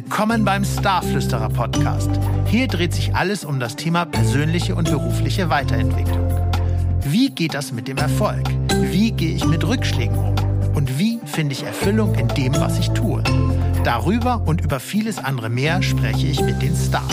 Willkommen 0.00 0.44
beim 0.44 0.64
Starflüsterer 0.64 1.48
Podcast. 1.48 2.08
Hier 2.46 2.68
dreht 2.68 2.94
sich 2.94 3.16
alles 3.16 3.44
um 3.44 3.58
das 3.58 3.74
Thema 3.74 4.04
persönliche 4.04 4.76
und 4.76 4.88
berufliche 4.88 5.50
Weiterentwicklung. 5.50 6.30
Wie 7.00 7.30
geht 7.30 7.52
das 7.52 7.72
mit 7.72 7.88
dem 7.88 7.96
Erfolg? 7.96 8.46
Wie 8.76 9.10
gehe 9.10 9.34
ich 9.34 9.44
mit 9.44 9.66
Rückschlägen 9.66 10.16
um? 10.16 10.36
Und 10.76 11.00
wie 11.00 11.18
finde 11.24 11.52
ich 11.52 11.64
Erfüllung 11.64 12.14
in 12.14 12.28
dem, 12.28 12.54
was 12.60 12.78
ich 12.78 12.90
tue? 12.90 13.24
Darüber 13.82 14.44
und 14.46 14.60
über 14.60 14.78
vieles 14.78 15.18
andere 15.18 15.48
mehr 15.48 15.82
spreche 15.82 16.28
ich 16.28 16.40
mit 16.42 16.62
den 16.62 16.76
Stars. 16.76 17.12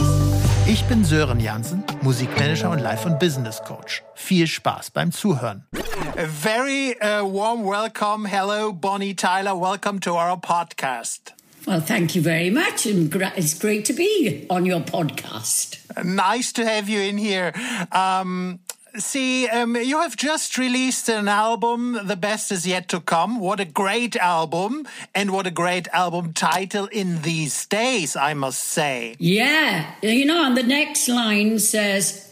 Ich 0.68 0.84
bin 0.84 1.04
Sören 1.04 1.40
Jansen, 1.40 1.84
Musikmanager 2.04 2.70
und 2.70 2.78
Life- 2.78 3.10
und 3.10 3.18
Business 3.18 3.64
Coach. 3.64 4.04
Viel 4.14 4.46
Spaß 4.46 4.92
beim 4.92 5.12
Zuhören. 5.12 5.66
A 5.74 6.28
very 6.28 6.96
uh, 7.02 7.26
warm 7.26 7.66
welcome. 7.66 8.30
Hello, 8.30 8.72
Bonnie 8.72 9.16
Tyler. 9.16 9.60
Welcome 9.60 10.02
to 10.02 10.12
our 10.12 10.40
podcast. 10.40 11.35
Well, 11.66 11.82
thank 11.82 12.16
you 12.16 12.22
very 12.22 12.52
much. 12.52 12.86
And 12.86 13.14
it's 13.36 13.58
great 13.58 13.86
to 13.86 13.94
be 13.94 14.46
on 14.50 14.66
your 14.66 14.82
podcast. 14.82 15.80
Nice 16.04 16.54
to 16.54 16.66
have 16.66 16.88
you 16.88 17.00
in 17.00 17.18
here. 17.18 17.54
Um, 17.92 18.60
see, 18.98 19.48
um, 19.48 19.76
you 19.76 20.00
have 20.00 20.16
just 20.16 20.60
released 20.60 21.10
an 21.10 21.28
album, 21.28 22.00
The 22.04 22.16
Best 22.16 22.52
Is 22.52 22.68
Yet 22.68 22.88
to 22.90 23.00
Come. 23.00 23.40
What 23.40 23.60
a 23.60 23.66
great 23.66 24.16
album, 24.16 24.88
and 25.16 25.32
what 25.32 25.48
a 25.48 25.52
great 25.52 25.88
album 25.88 26.34
title 26.34 26.86
in 26.88 27.24
these 27.24 27.66
days, 27.66 28.16
I 28.16 28.36
must 28.36 28.62
say. 28.62 29.16
Yeah. 29.18 29.92
You 30.04 30.26
know, 30.26 30.46
and 30.46 30.56
the 30.56 30.64
next 30.64 31.08
line 31.08 31.58
says, 31.58 32.32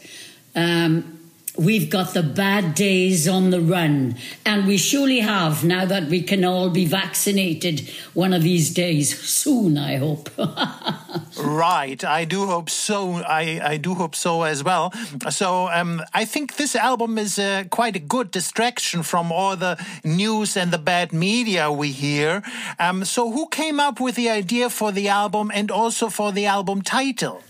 um, 0.54 1.18
We've 1.56 1.88
got 1.88 2.14
the 2.14 2.24
bad 2.24 2.74
days 2.74 3.28
on 3.28 3.50
the 3.50 3.60
run, 3.60 4.16
and 4.44 4.66
we 4.66 4.76
surely 4.76 5.20
have 5.20 5.62
now 5.62 5.84
that 5.84 6.08
we 6.08 6.20
can 6.20 6.44
all 6.44 6.68
be 6.68 6.84
vaccinated 6.84 7.88
one 8.12 8.32
of 8.32 8.42
these 8.42 8.74
days 8.74 9.16
soon, 9.20 9.78
I 9.78 9.96
hope. 9.96 10.30
right, 11.38 12.02
I 12.02 12.24
do 12.24 12.46
hope 12.46 12.68
so. 12.70 13.22
I, 13.22 13.60
I 13.62 13.76
do 13.76 13.94
hope 13.94 14.16
so 14.16 14.42
as 14.42 14.64
well. 14.64 14.92
So 15.30 15.68
um, 15.68 16.02
I 16.12 16.24
think 16.24 16.56
this 16.56 16.74
album 16.74 17.18
is 17.18 17.38
uh, 17.38 17.64
quite 17.70 17.94
a 17.94 18.00
good 18.00 18.32
distraction 18.32 19.04
from 19.04 19.30
all 19.30 19.54
the 19.54 19.78
news 20.02 20.56
and 20.56 20.72
the 20.72 20.78
bad 20.78 21.12
media 21.12 21.70
we 21.70 21.92
hear. 21.92 22.42
Um, 22.80 23.04
so 23.04 23.30
who 23.30 23.46
came 23.46 23.78
up 23.78 24.00
with 24.00 24.16
the 24.16 24.28
idea 24.28 24.70
for 24.70 24.90
the 24.90 25.06
album 25.08 25.52
and 25.54 25.70
also 25.70 26.08
for 26.08 26.32
the 26.32 26.46
album 26.46 26.82
title? 26.82 27.44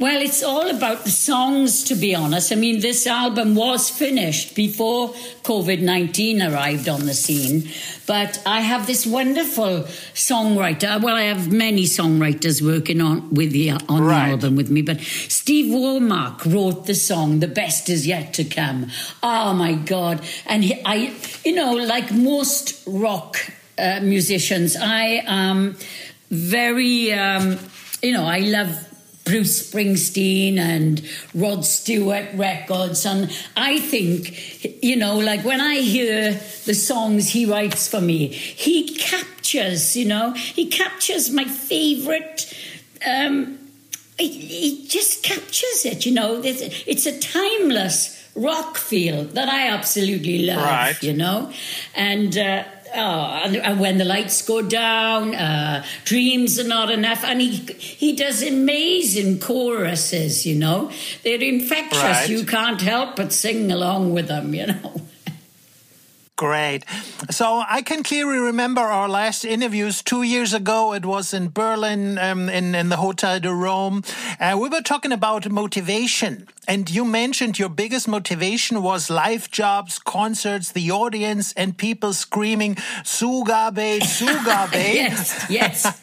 Well, 0.00 0.22
it's 0.22 0.44
all 0.44 0.70
about 0.70 1.02
the 1.02 1.10
songs, 1.10 1.82
to 1.84 1.96
be 1.96 2.14
honest. 2.14 2.52
I 2.52 2.54
mean, 2.54 2.78
this 2.78 3.04
album 3.04 3.56
was 3.56 3.90
finished 3.90 4.54
before 4.54 5.08
COVID 5.42 5.82
19 5.82 6.40
arrived 6.40 6.88
on 6.88 7.06
the 7.06 7.14
scene, 7.14 7.68
but 8.06 8.40
I 8.46 8.60
have 8.60 8.86
this 8.86 9.04
wonderful 9.04 9.82
songwriter. 10.14 11.02
Well, 11.02 11.16
I 11.16 11.22
have 11.22 11.50
many 11.50 11.82
songwriters 11.82 12.62
working 12.62 13.00
on 13.00 13.34
with 13.34 13.50
the 13.50 13.72
on 13.72 14.02
right. 14.02 14.26
the 14.26 14.30
album 14.34 14.54
with 14.54 14.70
me, 14.70 14.82
but 14.82 15.00
Steve 15.00 15.74
Womack 15.74 16.44
wrote 16.46 16.86
the 16.86 16.94
song 16.94 17.40
"The 17.40 17.48
Best 17.48 17.88
Is 17.88 18.06
Yet 18.06 18.34
to 18.34 18.44
Come." 18.44 18.92
Oh 19.20 19.52
my 19.52 19.72
God! 19.74 20.20
And 20.46 20.62
he, 20.62 20.80
I, 20.84 21.12
you 21.44 21.56
know, 21.56 21.72
like 21.72 22.12
most 22.12 22.84
rock 22.86 23.36
uh, 23.76 23.98
musicians, 24.00 24.76
I 24.76 25.24
am 25.26 25.76
very, 26.30 27.12
um, 27.12 27.58
you 28.00 28.12
know, 28.12 28.26
I 28.26 28.38
love 28.38 28.87
Bruce 29.28 29.70
Springsteen 29.70 30.56
and 30.56 31.06
Rod 31.34 31.64
Stewart 31.64 32.26
records. 32.34 33.04
And 33.04 33.30
I 33.56 33.78
think, 33.78 34.82
you 34.82 34.96
know, 34.96 35.18
like 35.18 35.44
when 35.44 35.60
I 35.60 35.76
hear 35.76 36.32
the 36.64 36.74
songs 36.74 37.28
he 37.28 37.44
writes 37.44 37.86
for 37.86 38.00
me, 38.00 38.28
he 38.28 38.94
captures, 38.96 39.96
you 39.96 40.06
know, 40.06 40.32
he 40.32 40.66
captures 40.66 41.30
my 41.30 41.44
favorite. 41.44 42.52
Um, 43.06 43.58
he, 44.18 44.86
just 44.88 45.22
captures 45.22 45.84
it, 45.84 46.06
you 46.06 46.12
know. 46.12 46.40
It's 46.42 47.06
a 47.06 47.18
timeless 47.20 48.16
rock 48.34 48.78
feel 48.78 49.24
that 49.24 49.48
I 49.48 49.68
absolutely 49.68 50.46
love, 50.46 50.62
right. 50.62 51.02
you 51.02 51.12
know. 51.12 51.52
And, 51.94 52.36
uh, 52.36 52.64
Oh, 52.94 53.40
and, 53.44 53.56
and, 53.56 53.80
when 53.80 53.98
the 53.98 54.04
lights 54.04 54.40
go 54.42 54.62
down, 54.62 55.34
uh, 55.34 55.84
dreams 56.04 56.58
are 56.58 56.66
not 56.66 56.90
enough, 56.90 57.24
and 57.24 57.40
he 57.40 57.56
he 57.74 58.14
does 58.14 58.42
amazing 58.42 59.40
choruses. 59.40 60.46
You 60.46 60.56
know, 60.56 60.90
they're 61.22 61.42
infectious. 61.42 62.02
Right. 62.02 62.28
You 62.28 62.44
can't 62.44 62.80
help 62.80 63.16
but 63.16 63.32
sing 63.32 63.70
along 63.70 64.12
with 64.12 64.28
them. 64.28 64.54
You 64.54 64.66
know. 64.68 65.02
Great. 66.38 66.84
So 67.30 67.64
I 67.68 67.82
can 67.82 68.04
clearly 68.04 68.38
remember 68.38 68.80
our 68.80 69.08
last 69.08 69.44
interviews 69.44 70.04
two 70.04 70.22
years 70.22 70.54
ago. 70.54 70.92
It 70.92 71.04
was 71.04 71.34
in 71.34 71.48
Berlin, 71.48 72.16
um, 72.16 72.48
in, 72.48 72.76
in 72.76 72.90
the 72.90 72.96
Hotel 72.96 73.40
de 73.40 73.52
Rome. 73.52 74.04
Uh, 74.38 74.56
we 74.56 74.68
were 74.68 74.80
talking 74.80 75.10
about 75.10 75.50
motivation. 75.50 76.46
And 76.68 76.90
you 76.90 77.06
mentioned 77.06 77.58
your 77.58 77.70
biggest 77.70 78.06
motivation 78.06 78.82
was 78.82 79.08
live 79.08 79.50
jobs, 79.50 79.98
concerts, 79.98 80.70
the 80.70 80.90
audience, 80.90 81.54
and 81.54 81.74
people 81.74 82.12
screaming, 82.12 82.74
Zugabe, 83.04 84.00
Zugabe. 84.18 84.94
yes, 84.94 85.46
yes. 85.48 86.00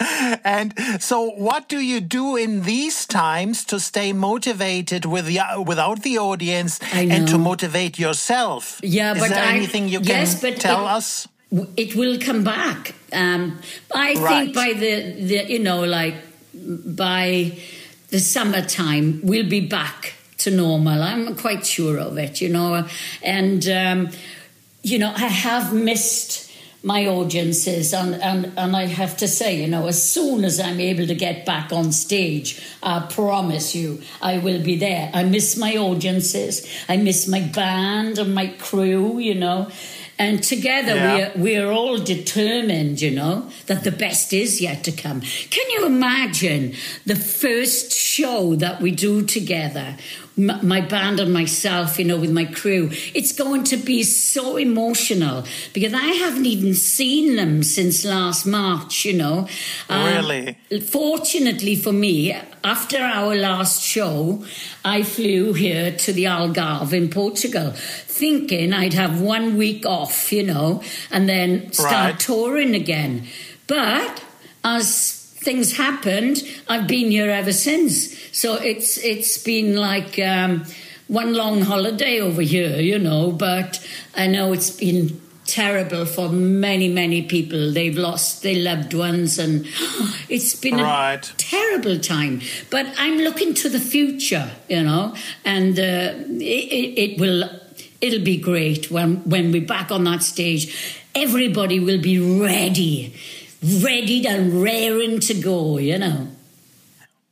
and 0.44 0.74
so, 0.98 1.30
what 1.30 1.68
do 1.68 1.78
you 1.78 2.00
do 2.00 2.34
in 2.34 2.62
these 2.62 3.06
times 3.06 3.64
to 3.66 3.78
stay 3.78 4.12
motivated 4.12 5.04
with 5.04 5.26
the, 5.26 5.38
without 5.64 6.02
the 6.02 6.18
audience 6.18 6.80
and 6.92 7.28
to 7.28 7.38
motivate 7.38 7.96
yourself? 7.96 8.80
Yeah, 8.82 9.14
Is 9.14 9.20
but 9.20 9.32
I, 9.32 9.66
anything 9.78 10.02
you 10.02 10.06
yes, 10.06 10.40
but 10.40 10.56
tell 10.56 10.86
it, 10.86 10.90
us? 10.90 11.28
It 11.76 11.94
will 11.94 12.18
come 12.18 12.44
back. 12.44 12.94
Um, 13.12 13.58
I 13.94 14.14
right. 14.14 14.44
think 14.44 14.54
by 14.54 14.72
the, 14.74 15.12
the, 15.12 15.50
you 15.50 15.58
know, 15.58 15.84
like 15.84 16.14
by 16.54 17.58
the 18.10 18.20
summertime, 18.20 19.20
we'll 19.22 19.48
be 19.48 19.60
back 19.60 20.14
to 20.38 20.50
normal. 20.50 21.02
I'm 21.02 21.34
quite 21.36 21.66
sure 21.66 21.98
of 21.98 22.18
it, 22.18 22.40
you 22.40 22.48
know. 22.48 22.86
And, 23.22 23.66
um, 23.68 24.10
you 24.82 24.98
know, 24.98 25.12
I 25.14 25.26
have 25.26 25.72
missed 25.72 26.47
my 26.82 27.06
audiences 27.06 27.92
and, 27.92 28.14
and, 28.14 28.52
and 28.56 28.76
I 28.76 28.86
have 28.86 29.16
to 29.18 29.28
say, 29.28 29.60
you 29.60 29.66
know, 29.66 29.88
as 29.88 30.00
soon 30.00 30.44
as 30.44 30.60
I'm 30.60 30.78
able 30.80 31.06
to 31.06 31.14
get 31.14 31.44
back 31.44 31.72
on 31.72 31.90
stage, 31.90 32.62
I 32.82 33.00
promise 33.10 33.74
you 33.74 34.00
I 34.22 34.38
will 34.38 34.62
be 34.62 34.76
there. 34.76 35.10
I 35.12 35.24
miss 35.24 35.56
my 35.56 35.76
audiences. 35.76 36.68
I 36.88 36.96
miss 36.96 37.26
my 37.26 37.40
band 37.40 38.18
and 38.18 38.34
my 38.34 38.48
crew, 38.58 39.18
you 39.18 39.34
know. 39.34 39.70
And 40.20 40.42
together 40.42 40.94
yeah. 40.94 41.32
we're, 41.36 41.42
we're 41.42 41.70
all 41.70 41.98
determined, 41.98 43.00
you 43.00 43.12
know, 43.12 43.50
that 43.66 43.84
the 43.84 43.92
best 43.92 44.32
is 44.32 44.60
yet 44.60 44.82
to 44.84 44.92
come. 44.92 45.20
Can 45.20 45.70
you 45.70 45.86
imagine 45.86 46.74
the 47.06 47.14
first 47.14 47.92
show 47.92 48.56
that 48.56 48.80
we 48.80 48.90
do 48.90 49.24
together? 49.24 49.96
My 50.38 50.80
band 50.80 51.20
and 51.20 51.32
myself, 51.32 51.98
you 51.98 52.04
know, 52.04 52.16
with 52.16 52.30
my 52.30 52.44
crew, 52.44 52.90
it's 53.14 53.32
going 53.32 53.64
to 53.64 53.76
be 53.76 54.02
so 54.02 54.56
emotional 54.56 55.44
because 55.72 55.92
I 55.92 56.06
haven't 56.06 56.46
even 56.46 56.74
seen 56.74 57.36
them 57.36 57.62
since 57.62 58.04
last 58.04 58.46
March, 58.46 59.04
you 59.04 59.14
know. 59.14 59.48
Um, 59.88 60.06
really? 60.06 60.58
fortunately 60.80 61.74
for 61.74 61.92
me, 61.92 62.36
after 62.64 62.98
our 62.98 63.34
last 63.34 63.82
show, 63.82 64.44
I 64.84 65.02
flew 65.02 65.52
here 65.52 65.92
to 65.92 66.12
the 66.12 66.24
Algarve 66.24 66.92
in 66.92 67.10
Portugal, 67.10 67.72
thinking 67.74 68.72
I'd 68.72 68.94
have 68.94 69.20
one 69.20 69.56
week 69.56 69.84
off, 69.86 70.32
you 70.32 70.44
know, 70.44 70.82
and 71.10 71.28
then 71.28 71.72
start 71.72 72.12
right. 72.12 72.20
touring 72.20 72.74
again. 72.74 73.26
But 73.66 74.24
as 74.64 75.17
things 75.48 75.78
happened, 75.78 76.42
I've 76.68 76.86
been 76.86 77.10
here 77.10 77.30
ever 77.30 77.54
since. 77.54 77.92
So 78.36 78.56
it's 78.56 78.98
it's 78.98 79.38
been 79.38 79.76
like 79.76 80.18
um, 80.18 80.66
one 81.06 81.32
long 81.32 81.62
holiday 81.62 82.20
over 82.20 82.42
here, 82.42 82.76
you 82.76 82.98
know. 82.98 83.32
But 83.32 83.80
I 84.14 84.26
know 84.26 84.52
it's 84.52 84.68
been 84.68 85.18
terrible 85.46 86.04
for 86.04 86.28
many 86.28 86.88
many 86.88 87.22
people. 87.22 87.72
They've 87.72 87.96
lost 87.96 88.42
their 88.42 88.62
loved 88.62 88.92
ones, 88.92 89.38
and 89.38 89.64
it's 90.28 90.54
been 90.54 90.76
right. 90.76 91.26
a 91.26 91.36
terrible 91.38 91.98
time. 91.98 92.42
But 92.68 92.84
I'm 92.98 93.16
looking 93.16 93.54
to 93.62 93.70
the 93.70 93.80
future, 93.80 94.50
you 94.68 94.82
know, 94.82 95.14
and 95.46 95.78
uh, 95.78 96.12
it, 96.44 96.92
it 97.04 97.20
will 97.20 97.48
it'll 98.02 98.26
be 98.34 98.36
great 98.36 98.90
when 98.90 99.16
when 99.24 99.50
we're 99.50 99.72
back 99.76 99.90
on 99.90 100.04
that 100.04 100.22
stage. 100.22 100.62
Everybody 101.14 101.80
will 101.80 102.02
be 102.02 102.18
ready 102.20 103.14
ready 103.62 104.26
and 104.26 104.62
raring 104.62 105.20
to 105.20 105.34
go, 105.34 105.78
you 105.78 105.98
know. 105.98 106.28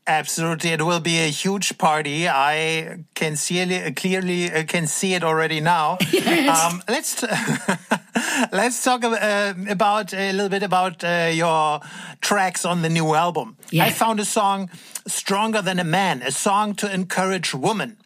Absolutely, 0.09 0.71
it 0.71 0.83
will 0.83 1.01
be 1.01 1.19
a 1.19 1.31
huge 1.31 1.79
party. 1.79 2.29
I 2.29 2.99
can 3.15 3.35
see 3.35 3.59
it 3.59 3.97
clearly. 3.97 4.53
Uh, 4.53 4.63
can 4.63 4.87
see 4.87 5.15
it 5.15 5.25
already 5.25 5.61
now. 5.61 5.99
Yes. 6.13 6.47
Um, 6.57 6.83
let's 6.89 7.23
let's 8.53 8.85
talk 8.85 9.03
uh, 9.03 9.55
about 9.69 10.15
a 10.15 10.33
little 10.33 10.49
bit 10.49 10.63
about 10.63 11.03
uh, 11.03 11.31
your 11.33 11.81
tracks 12.21 12.65
on 12.65 12.83
the 12.83 12.89
new 12.89 13.15
album. 13.15 13.57
Yeah. 13.71 13.85
I 13.85 13.91
found 13.91 14.21
a 14.21 14.25
song 14.25 14.71
"Stronger 15.09 15.61
Than 15.61 15.81
a 15.81 15.85
Man," 15.85 16.23
a 16.23 16.31
song 16.31 16.77
to 16.77 16.93
encourage 16.93 17.53
women. 17.53 17.97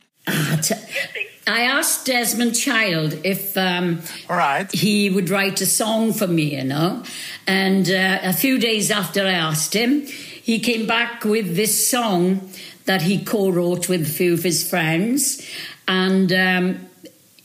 I 1.46 1.62
asked 1.62 2.06
Desmond 2.06 2.54
Child 2.54 3.18
if 3.24 3.56
um, 3.56 4.02
right. 4.28 4.70
he 4.70 5.10
would 5.10 5.30
write 5.30 5.60
a 5.60 5.66
song 5.66 6.12
for 6.12 6.26
me, 6.26 6.56
you 6.56 6.64
know. 6.64 7.02
And 7.46 7.90
uh, 7.90 8.20
a 8.22 8.32
few 8.32 8.58
days 8.58 8.90
after 8.90 9.22
I 9.22 9.32
asked 9.32 9.74
him, 9.74 10.02
he 10.06 10.60
came 10.60 10.86
back 10.86 11.24
with 11.24 11.56
this 11.56 11.88
song 11.88 12.50
that 12.84 13.02
he 13.02 13.24
co-wrote 13.24 13.88
with 13.88 14.02
a 14.02 14.10
few 14.10 14.34
of 14.34 14.42
his 14.42 14.68
friends, 14.68 15.46
and. 15.88 16.32
Um, 16.32 16.86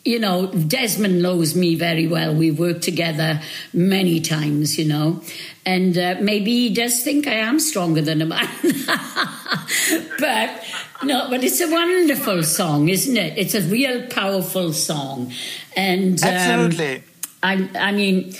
you 0.06 0.20
know, 0.20 0.46
Desmond 0.52 1.24
knows 1.24 1.56
me 1.56 1.74
very 1.74 2.06
well. 2.06 2.36
We've 2.36 2.60
worked 2.60 2.84
together 2.84 3.42
many 3.74 4.22
times, 4.22 4.78
you 4.78 4.86
know, 4.86 5.22
and 5.66 5.98
uh, 5.98 6.18
maybe 6.22 6.52
he 6.52 6.70
does 6.70 7.04
think 7.04 7.26
I 7.26 7.34
am 7.34 7.60
stronger 7.60 8.04
than 8.04 8.22
a 8.22 8.26
man. 8.28 8.48
but 10.20 10.64
no, 11.06 11.30
but 11.30 11.44
it's 11.44 11.62
a 11.62 11.70
wonderful 11.70 12.44
song, 12.44 12.90
isn't 12.90 13.16
it? 13.16 13.38
It's 13.38 13.56
a 13.56 13.62
real 13.62 14.08
powerful 14.08 14.74
song, 14.74 15.32
and 15.76 16.22
um, 16.24 16.30
absolutely. 16.30 17.04
I, 17.42 17.70
I 17.76 17.92
mean, 17.92 18.34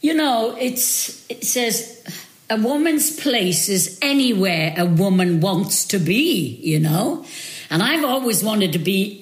you 0.00 0.14
know, 0.14 0.56
it's 0.58 1.26
it 1.28 1.44
says 1.44 2.02
a 2.48 2.56
woman's 2.56 3.18
place 3.20 3.68
is 3.68 3.98
anywhere 4.00 4.74
a 4.76 4.86
woman 4.86 5.40
wants 5.40 5.84
to 5.86 5.98
be. 5.98 6.60
You 6.62 6.80
know, 6.80 7.24
and 7.68 7.82
I've 7.82 8.04
always 8.04 8.42
wanted 8.42 8.72
to 8.72 8.78
be 8.78 9.19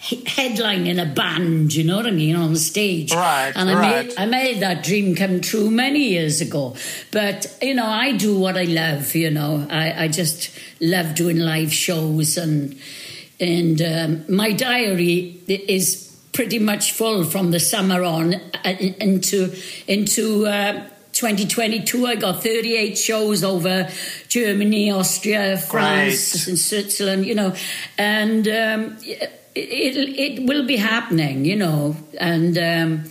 headline 0.00 0.86
in 0.86 0.98
a 0.98 1.04
band, 1.04 1.74
you 1.74 1.84
know 1.84 1.96
what 1.96 2.06
I 2.06 2.10
mean, 2.10 2.34
on 2.34 2.54
the 2.54 2.58
stage. 2.58 3.12
Right. 3.12 3.52
And 3.54 3.68
I 3.68 3.74
right. 3.74 4.06
made 4.06 4.18
I 4.18 4.26
made 4.26 4.60
that 4.60 4.82
dream 4.82 5.14
come 5.14 5.40
true 5.40 5.70
many 5.70 6.08
years 6.08 6.40
ago. 6.40 6.74
But, 7.10 7.56
you 7.60 7.74
know, 7.74 7.86
I 7.86 8.16
do 8.16 8.38
what 8.38 8.56
I 8.56 8.64
love, 8.64 9.14
you 9.14 9.30
know. 9.30 9.66
I, 9.70 10.04
I 10.04 10.08
just 10.08 10.50
love 10.80 11.14
doing 11.14 11.36
live 11.38 11.72
shows 11.72 12.38
and 12.38 12.78
and 13.38 13.80
um, 13.82 14.24
my 14.34 14.52
diary 14.52 15.42
is 15.46 16.06
pretty 16.32 16.58
much 16.58 16.92
full 16.92 17.24
from 17.24 17.50
the 17.50 17.60
summer 17.60 18.02
on 18.02 18.34
uh, 18.34 18.68
into 18.68 19.54
into 19.86 20.46
uh, 20.46 20.88
2022 21.12 22.06
I 22.06 22.14
got 22.14 22.42
38 22.42 22.96
shows 22.96 23.44
over 23.44 23.90
Germany, 24.28 24.90
Austria, 24.90 25.58
France, 25.58 26.32
Great. 26.32 26.48
and 26.48 26.58
Switzerland, 26.58 27.26
you 27.26 27.34
know, 27.34 27.54
and 27.98 28.46
um, 28.48 28.98
it, 29.54 29.96
it 30.18 30.46
will 30.46 30.66
be 30.66 30.76
happening, 30.76 31.44
you 31.44 31.56
know, 31.56 31.96
and 32.18 32.56
um, 32.58 33.04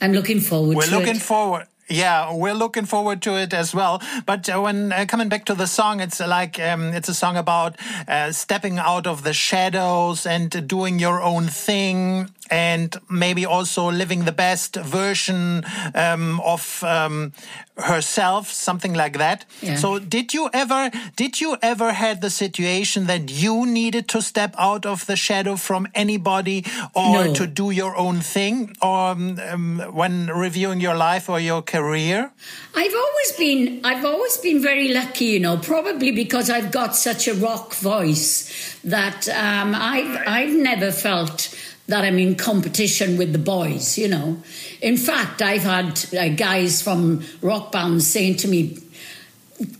I'm 0.00 0.12
looking 0.12 0.40
forward 0.40 0.76
We're 0.76 0.86
looking 0.86 1.16
it. 1.16 1.22
forward. 1.22 1.66
Yeah, 1.88 2.34
we're 2.34 2.54
looking 2.54 2.84
forward 2.84 3.22
to 3.22 3.36
it 3.36 3.54
as 3.54 3.72
well. 3.72 4.02
But 4.26 4.48
uh, 4.48 4.60
when 4.60 4.92
uh, 4.92 5.04
coming 5.06 5.28
back 5.28 5.44
to 5.44 5.54
the 5.54 5.66
song, 5.68 6.00
it's 6.00 6.18
like 6.18 6.58
um, 6.58 6.92
it's 6.94 7.08
a 7.08 7.14
song 7.14 7.36
about 7.36 7.76
uh, 8.08 8.32
stepping 8.32 8.78
out 8.78 9.06
of 9.06 9.22
the 9.22 9.32
shadows 9.32 10.26
and 10.26 10.66
doing 10.66 10.98
your 10.98 11.22
own 11.22 11.46
thing, 11.46 12.28
and 12.50 12.96
maybe 13.08 13.46
also 13.46 13.88
living 13.90 14.24
the 14.24 14.32
best 14.32 14.74
version 14.76 15.64
um, 15.94 16.40
of 16.40 16.82
um, 16.82 17.32
herself, 17.76 18.50
something 18.50 18.94
like 18.94 19.18
that. 19.18 19.44
Yeah. 19.62 19.76
So, 19.76 20.00
did 20.00 20.34
you 20.34 20.50
ever 20.52 20.90
did 21.14 21.40
you 21.40 21.56
ever 21.62 21.92
had 21.92 22.20
the 22.20 22.30
situation 22.30 23.06
that 23.06 23.30
you 23.30 23.64
needed 23.64 24.08
to 24.08 24.20
step 24.22 24.54
out 24.58 24.86
of 24.86 25.06
the 25.06 25.14
shadow 25.16 25.54
from 25.56 25.86
anybody 25.94 26.64
or 26.94 27.26
No. 27.26 27.34
to 27.34 27.46
do 27.46 27.70
your 27.70 27.96
own 27.96 28.20
thing, 28.20 28.74
or 28.82 29.10
um, 29.10 29.78
when 29.92 30.26
reviewing 30.28 30.80
your 30.80 30.96
life 30.96 31.28
or 31.28 31.38
your 31.38 31.62
career? 31.62 31.75
I've 32.74 32.94
always 32.94 33.32
been 33.38 33.80
I've 33.84 34.04
always 34.04 34.36
been 34.38 34.62
very 34.62 34.92
lucky, 34.92 35.26
you 35.26 35.40
know, 35.40 35.56
probably 35.58 36.12
because 36.12 36.50
I've 36.50 36.72
got 36.72 36.94
such 36.94 37.28
a 37.28 37.34
rock 37.34 37.74
voice 37.74 38.78
that 38.84 39.28
um, 39.28 39.74
I've 39.74 40.22
I've 40.26 40.54
never 40.54 40.92
felt 40.92 41.54
that 41.88 42.04
I'm 42.04 42.18
in 42.18 42.34
competition 42.34 43.16
with 43.16 43.32
the 43.32 43.38
boys, 43.38 43.96
you 43.96 44.08
know. 44.08 44.42
In 44.80 44.96
fact, 44.96 45.40
I've 45.40 45.62
had 45.62 46.04
uh, 46.14 46.28
guys 46.30 46.82
from 46.82 47.24
rock 47.40 47.70
bands 47.72 48.06
saying 48.06 48.36
to 48.38 48.48
me, 48.48 48.78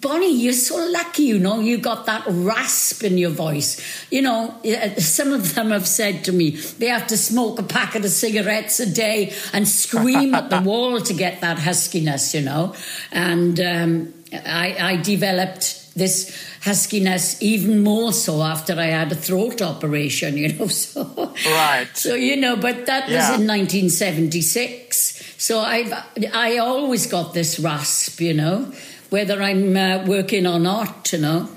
Bonnie, 0.00 0.32
you're 0.32 0.54
so 0.54 0.76
lucky, 0.90 1.24
you 1.24 1.38
know, 1.38 1.60
you 1.60 1.76
got 1.76 2.06
that 2.06 2.24
rasp 2.28 3.04
in 3.04 3.18
your 3.18 3.30
voice. 3.30 3.78
You 4.10 4.22
know, 4.22 4.54
uh, 4.64 4.94
some 5.00 5.32
of 5.32 5.54
them 5.54 5.70
have 5.70 5.86
said 5.86 6.24
to 6.24 6.32
me 6.32 6.50
they 6.78 6.86
have 6.86 7.06
to 7.08 7.16
smoke 7.16 7.58
a 7.58 7.62
packet 7.62 8.04
of 8.04 8.10
cigarettes 8.10 8.80
a 8.80 8.86
day 8.90 9.34
and 9.52 9.68
scream 9.68 10.34
at 10.34 10.48
the 10.48 10.60
wall 10.64 11.00
to 11.00 11.12
get 11.12 11.40
that 11.42 11.58
huskiness, 11.58 12.32
you 12.34 12.40
know. 12.40 12.74
And 13.12 13.60
um, 13.60 14.14
I, 14.32 14.76
I 14.80 14.96
developed 14.96 15.94
this 15.94 16.30
huskiness 16.62 17.40
even 17.42 17.82
more 17.82 18.12
so 18.12 18.42
after 18.42 18.74
I 18.78 18.86
had 18.86 19.12
a 19.12 19.14
throat 19.14 19.60
operation, 19.62 20.36
you 20.42 20.52
know. 20.54 20.68
So, 20.68 21.34
Right. 21.46 21.88
So 21.94 22.14
you 22.14 22.36
know, 22.36 22.56
but 22.56 22.86
that 22.86 23.08
Yeah. 23.10 23.16
was 23.30 23.40
in 23.40 23.46
1976. 23.46 25.15
So 25.46 25.60
I've 25.60 25.92
I 26.34 26.58
always 26.58 27.06
got 27.06 27.32
this 27.32 27.60
rasp, 27.60 28.20
you 28.20 28.34
know, 28.34 28.72
whether 29.10 29.40
I'm 29.40 29.76
uh, 29.76 30.04
working 30.04 30.44
or 30.44 30.58
not, 30.58 31.12
you 31.12 31.20
know. 31.20 31.48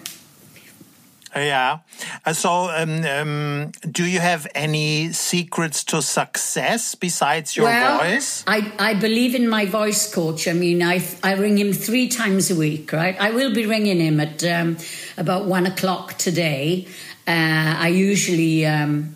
Yeah. 1.36 1.80
Uh, 2.24 2.34
So, 2.34 2.70
um, 2.70 3.04
um, 3.04 3.72
do 3.92 4.06
you 4.06 4.20
have 4.20 4.46
any 4.54 5.12
secrets 5.12 5.84
to 5.86 6.04
success 6.04 6.94
besides 6.94 7.58
your 7.58 7.66
well, 7.66 7.98
voice? 7.98 8.44
I, 8.46 8.72
I 8.78 8.94
believe 8.94 9.34
in 9.34 9.50
my 9.50 9.66
voice 9.66 10.14
coach. 10.14 10.48
I 10.48 10.54
mean, 10.54 10.84
I, 10.84 11.02
I 11.24 11.34
ring 11.34 11.58
him 11.58 11.74
three 11.74 12.10
times 12.10 12.52
a 12.52 12.56
week, 12.56 12.94
right? 12.94 13.20
I 13.20 13.32
will 13.32 13.56
be 13.56 13.66
ringing 13.66 14.00
him 14.00 14.20
at 14.20 14.44
um, 14.44 14.78
about 15.18 15.46
one 15.46 15.66
o'clock 15.66 16.14
today. 16.20 16.86
Uh, 17.28 17.74
I 17.86 17.88
usually 17.88 18.68
um, 18.68 19.16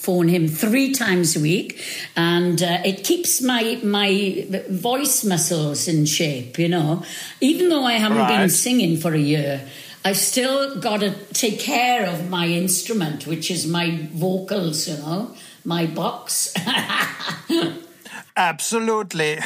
phone 0.00 0.28
him 0.28 0.48
three 0.48 0.92
times 0.92 1.36
a 1.36 1.40
week, 1.40 1.80
and 2.16 2.62
uh, 2.62 2.80
it 2.84 3.04
keeps 3.04 3.42
my 3.42 3.78
my 3.82 4.46
voice 4.70 5.24
muscles 5.24 5.86
in 5.88 6.06
shape. 6.06 6.58
You 6.58 6.68
know, 6.68 7.04
even 7.40 7.68
though 7.68 7.84
I 7.84 7.94
haven't 7.94 8.26
been 8.28 8.50
singing 8.50 8.96
for 8.96 9.14
a 9.14 9.18
year. 9.18 9.60
I've 10.02 10.16
still 10.16 10.80
got 10.80 11.00
to 11.00 11.10
take 11.34 11.60
care 11.60 12.06
of 12.06 12.30
my 12.30 12.46
instrument, 12.46 13.26
which 13.26 13.50
is 13.50 13.66
my 13.66 14.08
vocals, 14.14 14.88
you 14.88 14.96
know, 14.96 15.34
my 15.62 15.84
box. 15.84 16.54
Absolutely. 18.36 19.38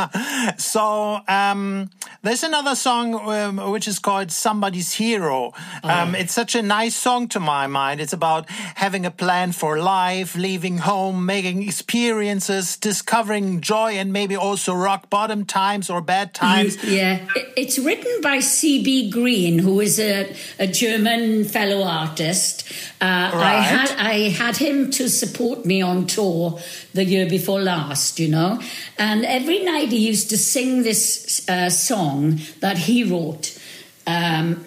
so, 0.58 1.20
um, 1.28 1.90
there's 2.22 2.42
another 2.42 2.74
song 2.74 3.14
um, 3.14 3.70
which 3.70 3.86
is 3.86 3.98
called 3.98 4.32
Somebody's 4.32 4.94
Hero. 4.94 5.52
Um, 5.82 6.14
it's 6.14 6.32
such 6.32 6.54
a 6.54 6.62
nice 6.62 6.96
song 6.96 7.28
to 7.28 7.40
my 7.40 7.66
mind. 7.66 8.00
It's 8.00 8.14
about 8.14 8.48
having 8.48 9.04
a 9.04 9.10
plan 9.10 9.52
for 9.52 9.78
life, 9.78 10.34
leaving 10.34 10.78
home, 10.78 11.26
making 11.26 11.62
experiences, 11.62 12.76
discovering 12.78 13.60
joy, 13.60 13.92
and 13.92 14.12
maybe 14.12 14.36
also 14.36 14.72
rock 14.72 15.10
bottom 15.10 15.44
times 15.44 15.90
or 15.90 16.00
bad 16.00 16.32
times. 16.46 16.82
yeah, 16.82 17.26
it's 17.56 17.78
written 17.78 18.20
by 18.22 18.40
C.B. 18.40 19.10
Green, 19.10 19.58
who 19.58 19.80
is 19.80 20.00
a, 20.00 20.34
a 20.58 20.66
German 20.66 21.44
fellow 21.44 21.82
artist. 21.82 22.64
Uh, 23.02 23.30
I 23.34 23.60
had 23.60 23.90
I 23.98 24.14
had 24.30 24.56
him 24.56 24.90
to 24.92 25.10
support 25.10 25.66
me 25.66 25.82
on 25.82 26.06
tour 26.06 26.58
the 26.94 27.04
year 27.04 27.28
before 27.28 27.60
last, 27.60 28.18
you 28.18 28.28
know, 28.28 28.60
and 28.98 29.24
every 29.24 29.64
night 29.64 29.90
he 29.92 30.08
used 30.08 30.30
to 30.30 30.38
sing 30.38 30.82
this 30.84 31.46
uh, 31.48 31.68
song 31.70 32.40
that 32.60 32.78
he 32.78 33.04
wrote, 33.04 33.58
um, 34.06 34.64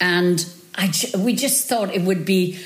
and 0.00 0.44
I 0.76 0.90
we 1.16 1.34
just 1.34 1.68
thought 1.68 1.94
it 1.94 2.02
would 2.02 2.24
be 2.24 2.58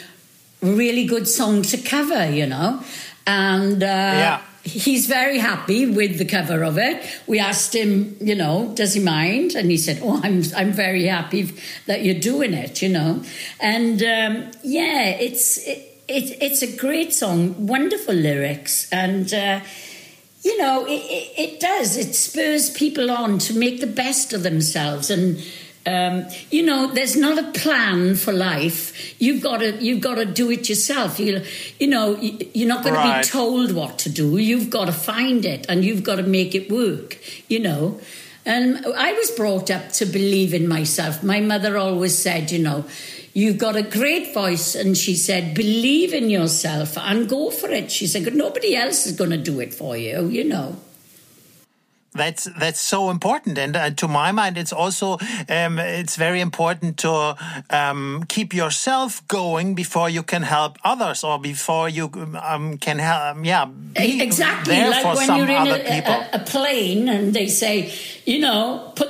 a 0.63 0.67
really 0.67 1.05
good 1.05 1.29
song 1.29 1.63
to 1.63 1.77
cover, 1.77 2.31
you 2.31 2.47
know, 2.47 2.81
and. 3.27 3.83
Uh, 3.83 3.87
Yeah. 3.87 4.41
He's 4.65 5.07
very 5.09 5.39
happy 5.41 5.87
with 5.87 6.19
the 6.19 6.25
cover 6.25 6.63
of 6.63 6.79
it. 6.79 7.03
We 7.27 7.41
asked 7.41 7.75
him, 7.75 8.17
you 8.21 8.37
know, 8.37 8.71
does 8.77 8.95
he 8.95 9.01
mind? 9.03 9.57
And 9.57 9.73
he 9.73 9.77
said, 9.77 9.99
"Oh, 10.01 10.21
I'm 10.23 10.45
I'm 10.57 10.71
very 10.71 11.07
happy 11.09 11.51
that 11.87 12.05
you're 12.05 12.21
doing 12.21 12.55
it," 12.55 12.81
you 12.81 12.89
know. 12.89 13.25
And 13.59 14.01
um, 14.03 14.53
yeah, 14.63 15.19
it's 15.19 15.59
it, 15.67 15.92
it, 16.09 16.37
it's 16.43 16.63
a 16.63 16.77
great 16.77 17.13
song, 17.13 17.67
wonderful 17.67 18.15
lyrics, 18.15 18.89
and 18.93 19.33
uh, 19.33 19.61
you 20.43 20.59
know, 20.59 20.85
it, 20.87 20.91
it, 20.91 21.39
it 21.39 21.61
does. 21.61 21.97
It 21.97 22.15
spurs 22.15 22.71
people 22.71 23.11
on 23.11 23.39
to 23.39 23.55
make 23.55 23.81
the 23.81 23.87
best 23.87 24.33
of 24.33 24.43
themselves 24.43 25.11
and. 25.11 25.43
Um, 25.85 26.27
you 26.53 26.65
know, 26.65 26.93
there's 26.95 27.17
not 27.17 27.41
a 27.41 27.59
plan 27.59 28.15
for 28.15 28.33
life. 28.33 29.21
You've 29.21 29.43
got 29.43 29.57
to, 29.57 29.83
you've 29.83 30.01
got 30.01 30.15
to 30.15 30.25
do 30.25 30.49
it 30.53 30.69
yourself. 30.69 31.19
You, 31.19 31.43
you 31.81 31.89
know, 31.89 32.17
you, 32.19 32.39
you're 32.55 32.69
not 32.69 32.85
going 32.85 32.95
to 32.95 33.19
be 33.19 33.25
told 33.29 33.73
what 33.73 33.99
to 33.99 34.09
do. 34.09 34.37
You've 34.37 34.71
got 34.71 34.85
to 34.85 34.93
find 34.93 35.45
it, 35.45 35.67
and 35.69 35.85
you've 35.85 36.05
got 36.05 36.17
to 36.17 36.23
make 36.23 36.55
it 36.55 36.71
work. 36.71 37.19
You 37.49 37.59
know, 37.59 38.01
and 38.45 38.85
I 38.97 39.13
was 39.13 39.33
brought 39.33 39.73
up 39.73 39.91
to 39.95 40.07
believe 40.07 40.55
in 40.55 40.69
myself. 40.69 41.23
My 41.23 41.41
mother 41.41 41.77
always 41.77 42.17
said, 42.17 42.51
you 42.53 42.61
know, 42.61 42.85
you've 43.35 43.59
got 43.59 43.77
a 43.77 43.83
great 43.83 44.35
voice, 44.35 44.75
and 44.75 44.97
she 44.97 45.15
said, 45.15 45.55
believe 45.55 46.13
in 46.13 46.31
yourself 46.31 46.99
and 46.99 47.29
go 47.29 47.51
for 47.51 47.71
it. 47.71 47.91
She 47.91 48.07
said, 48.07 48.35
nobody 48.35 48.77
else 48.77 49.07
is 49.07 49.17
going 49.17 49.31
to 49.31 49.39
do 49.39 49.61
it 49.61 49.73
for 49.75 49.97
you. 49.97 50.29
You 50.29 50.45
know. 50.45 50.77
that's 52.15 52.45
that's 52.59 52.81
so 52.81 53.11
important 53.11 53.57
and 53.57 53.75
uh, 53.75 53.91
to 53.91 54.07
my 54.07 54.33
mind 54.33 54.59
it's 54.59 54.73
also 54.73 55.19
um, 55.49 55.79
it's 55.79 56.17
very 56.17 56.41
important 56.41 56.99
to 56.99 57.35
um, 57.71 58.25
keep 58.29 58.53
yourself 58.53 59.27
going 59.29 59.75
before 59.75 60.11
you 60.11 60.23
can 60.23 60.43
help 60.43 60.79
others 60.85 61.25
or 61.25 61.39
before 61.39 61.89
you 61.89 62.11
um, 62.43 62.77
can 62.77 62.99
help 62.99 63.37
um, 63.37 63.45
yeah 63.45 63.67
exactly 63.97 64.77
like 64.77 65.05
when 65.17 65.37
you're 65.37 65.49
in 65.49 65.67
a, 65.67 66.03
a, 66.07 66.29
a, 66.35 66.39
plane 66.41 67.09
and 67.09 67.33
they 67.33 67.47
say 67.47 67.91
you 68.27 68.39
know 68.39 68.93
put, 68.95 69.09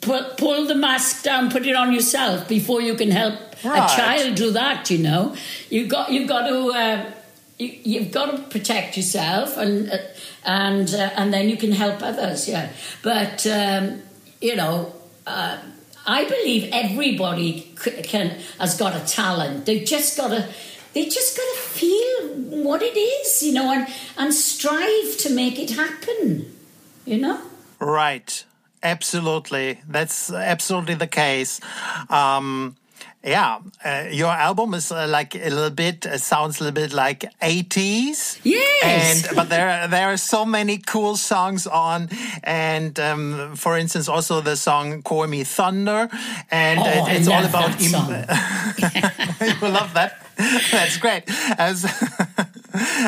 put 0.00 0.36
pull 0.36 0.66
the 0.66 0.76
mask 0.76 1.24
down 1.24 1.50
put 1.50 1.66
it 1.66 1.74
on 1.74 1.92
yourself 1.92 2.48
before 2.48 2.80
you 2.80 2.94
can 2.94 3.10
help 3.10 3.34
right. 3.64 3.90
a 3.90 3.96
child 3.96 4.34
do 4.36 4.50
that 4.52 4.90
you 4.90 4.98
know 4.98 5.34
You've 5.70 5.88
got 5.88 6.12
you've 6.12 6.28
got 6.28 6.46
to 6.48 6.70
uh, 6.70 7.12
you, 7.58 8.00
have 8.00 8.12
got 8.12 8.30
to 8.30 8.42
protect 8.42 8.96
yourself 8.96 9.56
and 9.56 9.90
uh, 9.90 9.98
and 10.44 10.92
uh, 10.94 11.10
and 11.16 11.32
then 11.32 11.48
you 11.48 11.56
can 11.56 11.72
help 11.72 12.02
others. 12.02 12.48
Yeah, 12.48 12.72
but 13.02 13.46
um, 13.46 14.02
you 14.40 14.56
know. 14.56 14.94
Uh, 15.26 15.58
I 16.06 16.26
believe 16.26 16.68
everybody 16.70 17.72
can 18.02 18.38
has 18.60 18.76
got 18.76 18.94
a 18.94 19.02
talent. 19.06 19.64
They've 19.64 19.86
just 19.86 20.18
got 20.18 20.28
to 20.28 20.46
they 20.92 21.06
just 21.06 21.34
got 21.34 21.54
to 21.54 21.60
feel 21.60 22.62
what 22.62 22.82
it 22.82 22.94
is, 22.96 23.42
you 23.42 23.54
know, 23.54 23.72
and 23.72 23.88
and 24.18 24.34
strive 24.34 25.16
to 25.18 25.30
make 25.34 25.58
it 25.58 25.70
happen. 25.70 26.54
You 27.06 27.18
know. 27.18 27.40
Right. 27.80 28.44
Absolutely. 28.82 29.80
That's 29.88 30.30
absolutely 30.30 30.94
the 30.94 31.06
case. 31.06 31.58
Um, 32.10 32.76
yeah, 33.24 33.58
uh, 33.84 34.04
your 34.10 34.30
album 34.30 34.74
is 34.74 34.92
uh, 34.92 35.06
like 35.08 35.34
a 35.34 35.48
little 35.48 35.70
bit 35.70 36.04
uh, 36.04 36.18
sounds 36.18 36.60
a 36.60 36.64
little 36.64 36.74
bit 36.74 36.92
like 36.92 37.24
80s. 37.40 38.38
Yes. 38.44 39.26
And 39.26 39.36
but 39.36 39.48
there 39.48 39.88
there 39.88 40.12
are 40.12 40.18
so 40.18 40.44
many 40.44 40.76
cool 40.78 41.16
songs 41.16 41.66
on 41.66 42.10
and 42.42 43.00
um, 43.00 43.56
for 43.56 43.78
instance 43.78 44.08
also 44.08 44.42
the 44.42 44.56
song 44.56 45.02
Call 45.02 45.26
Me 45.26 45.42
Thunder 45.42 46.10
and 46.50 46.80
oh, 46.80 46.84
it, 46.84 47.16
it's 47.16 47.28
all 47.28 47.44
about 47.44 47.80
you 47.84 47.92
love 47.92 48.10
that. 49.94 50.20
That's 50.70 50.98
great. 50.98 51.24
As, 51.58 51.86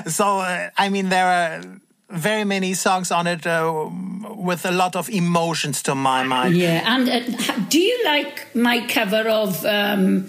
so 0.15 0.39
uh, 0.39 0.71
I 0.79 0.89
mean 0.89 1.11
there 1.11 1.27
are 1.27 1.61
very 2.09 2.45
many 2.45 2.75
songs 2.75 3.11
on 3.11 3.27
it 3.27 3.47
uh, 3.47 3.89
with 4.37 4.65
a 4.65 4.71
lot 4.71 4.97
of 4.97 5.09
emotions 5.09 5.83
to 5.83 5.95
my 5.95 6.23
mind. 6.23 6.57
Yeah, 6.57 6.83
and 6.87 7.09
uh, 7.09 7.59
do 7.69 7.79
you 7.79 8.05
like 8.05 8.55
my 8.55 8.87
cover 8.87 9.29
of 9.29 9.65
um, 9.65 10.29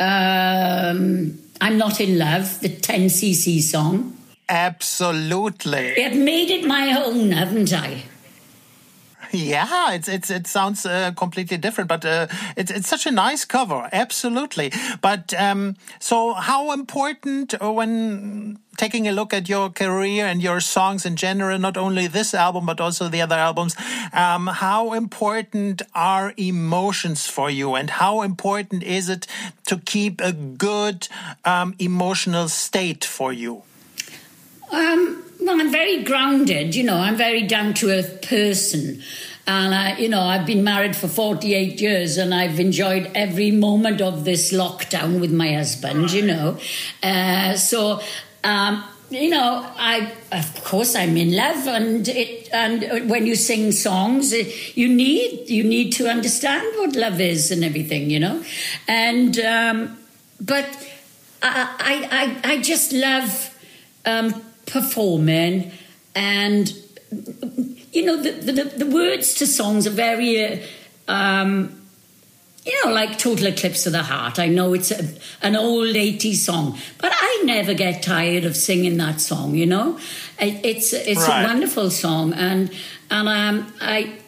um, 0.00 1.38
"I'm 1.60 1.78
Not 1.78 2.00
in 2.00 2.18
Love," 2.18 2.60
the 2.60 2.68
10cc 2.68 3.62
song? 3.62 4.16
Absolutely. 4.48 6.02
I've 6.02 6.16
made 6.16 6.50
it 6.50 6.64
my 6.64 7.02
own, 7.04 7.32
haven't 7.32 7.72
I? 7.72 8.04
Yeah, 9.30 9.92
it's 9.92 10.08
it's 10.08 10.30
it 10.30 10.46
sounds 10.46 10.86
uh, 10.86 11.12
completely 11.12 11.58
different, 11.58 11.88
but 11.88 12.04
uh, 12.04 12.28
it's 12.56 12.70
it's 12.70 12.88
such 12.88 13.04
a 13.06 13.10
nice 13.10 13.44
cover, 13.44 13.88
absolutely. 13.92 14.72
But 15.02 15.34
um, 15.34 15.76
so, 15.98 16.32
how 16.32 16.72
important 16.72 17.54
uh, 17.60 17.70
when 17.70 18.58
taking 18.78 19.06
a 19.06 19.12
look 19.12 19.34
at 19.34 19.48
your 19.48 19.68
career 19.68 20.24
and 20.24 20.42
your 20.42 20.60
songs 20.60 21.04
in 21.04 21.16
general, 21.16 21.58
not 21.58 21.76
only 21.76 22.06
this 22.06 22.32
album 22.32 22.64
but 22.64 22.80
also 22.80 23.08
the 23.08 23.20
other 23.20 23.34
albums, 23.34 23.76
um, 24.12 24.46
how 24.46 24.94
important 24.94 25.82
are 25.94 26.32
emotions 26.38 27.26
for 27.26 27.50
you, 27.50 27.74
and 27.74 27.90
how 27.90 28.22
important 28.22 28.82
is 28.82 29.10
it 29.10 29.26
to 29.66 29.76
keep 29.76 30.22
a 30.22 30.32
good 30.32 31.06
um, 31.44 31.74
emotional 31.78 32.48
state 32.48 33.04
for 33.04 33.30
you? 33.32 33.62
Um 34.72 35.27
well, 35.40 35.60
I'm 35.60 35.70
very 35.70 36.02
grounded, 36.02 36.74
you 36.74 36.84
know, 36.84 36.96
I'm 36.96 37.16
very 37.16 37.42
down 37.42 37.74
to 37.74 37.90
earth 37.90 38.22
person. 38.22 39.02
And, 39.46 39.74
I, 39.74 39.96
you 39.96 40.10
know, 40.10 40.20
I've 40.20 40.44
been 40.44 40.62
married 40.62 40.94
for 40.94 41.08
48 41.08 41.80
years 41.80 42.18
and 42.18 42.34
I've 42.34 42.60
enjoyed 42.60 43.10
every 43.14 43.50
moment 43.50 44.02
of 44.02 44.24
this 44.24 44.52
lockdown 44.52 45.20
with 45.20 45.32
my 45.32 45.54
husband, 45.54 46.12
you 46.12 46.26
know. 46.26 46.58
Uh, 47.02 47.54
so, 47.54 48.02
um, 48.44 48.84
you 49.10 49.30
know, 49.30 49.66
I 49.76 50.12
of 50.32 50.64
course 50.64 50.94
I'm 50.94 51.16
in 51.16 51.34
love, 51.34 51.66
and 51.66 52.06
it 52.08 52.48
and 52.52 53.08
when 53.08 53.26
you 53.26 53.36
sing 53.36 53.72
songs, 53.72 54.32
you 54.76 54.88
need 54.88 55.48
you 55.48 55.64
need 55.64 55.92
to 55.92 56.08
understand 56.08 56.66
what 56.76 56.94
love 56.94 57.20
is 57.20 57.50
and 57.50 57.64
everything, 57.64 58.10
you 58.10 58.20
know, 58.20 58.44
and 58.86 59.38
um, 59.38 59.98
but 60.40 60.66
I 61.42 62.38
I 62.44 62.52
I 62.52 62.58
just 62.60 62.92
love 62.92 63.54
um, 64.04 64.42
performing 64.68 65.72
and 66.14 66.72
you 67.92 68.04
know 68.04 68.16
the, 68.22 68.30
the, 68.52 68.64
the 68.84 68.86
words 68.86 69.34
to 69.34 69.46
songs 69.46 69.86
are 69.86 69.90
very 69.90 70.62
um, 71.06 71.80
you 72.64 72.84
know 72.84 72.92
like 72.92 73.18
total 73.18 73.46
eclipse 73.46 73.86
of 73.86 73.92
the 73.92 74.02
heart. 74.02 74.38
I 74.38 74.46
know 74.46 74.74
it's 74.74 74.90
a, 74.90 75.08
an 75.42 75.56
old 75.56 75.94
80s 75.94 76.36
song 76.36 76.78
but 76.98 77.12
i 77.14 77.42
never 77.44 77.72
get 77.72 78.02
tired 78.02 78.44
of 78.44 78.56
singing 78.56 78.96
that 78.98 79.20
song 79.20 79.54
you 79.54 79.66
know? 79.66 79.98
It, 80.38 80.64
it's 80.64 80.92
it's 80.92 81.26
right. 81.26 81.42
a 81.42 81.46
wonderful 81.46 81.90
song 81.90 82.34
and 82.34 82.70
and 83.10 83.28
um, 83.28 83.72
i 83.80 84.18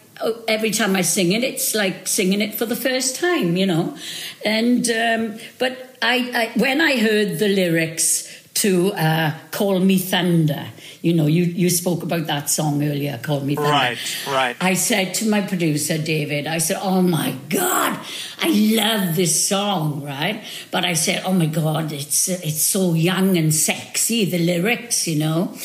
every 0.47 0.71
time 0.71 0.95
i 0.95 1.01
sing 1.01 1.31
it 1.33 1.43
it's 1.43 1.75
like 1.75 2.07
singing 2.07 2.41
it 2.41 2.55
for 2.55 2.65
the 2.65 2.75
first 2.75 3.15
time 3.15 3.57
you 3.57 3.65
know? 3.65 3.95
And 4.43 4.89
um, 4.89 5.39
but 5.59 5.95
I, 6.01 6.51
I 6.55 6.59
when 6.59 6.81
i 6.81 6.97
heard 6.97 7.37
the 7.37 7.47
lyrics 7.47 8.30
to 8.61 8.93
uh, 8.93 9.33
Call 9.49 9.79
Me 9.79 9.97
Thunder. 9.97 10.67
You 11.01 11.13
know, 11.13 11.25
you, 11.25 11.43
you 11.45 11.71
spoke 11.71 12.03
about 12.03 12.27
that 12.27 12.47
song 12.47 12.83
earlier, 12.83 13.19
Call 13.23 13.41
Me 13.41 13.55
Thunder. 13.55 13.71
Right, 13.71 13.97
right. 14.27 14.55
I 14.61 14.75
said 14.75 15.15
to 15.15 15.27
my 15.27 15.41
producer, 15.41 15.97
David, 15.97 16.45
I 16.45 16.59
said, 16.59 16.77
Oh 16.79 17.01
my 17.01 17.35
God, 17.49 17.99
I 18.39 18.49
love 18.49 19.15
this 19.15 19.47
song, 19.47 20.03
right? 20.03 20.43
But 20.69 20.85
I 20.85 20.93
said, 20.93 21.23
Oh 21.25 21.33
my 21.33 21.47
God, 21.47 21.91
it's, 21.91 22.29
it's 22.29 22.61
so 22.61 22.93
young 22.93 23.35
and 23.35 23.51
sexy, 23.51 24.25
the 24.25 24.37
lyrics, 24.37 25.07
you 25.07 25.17
know? 25.17 25.57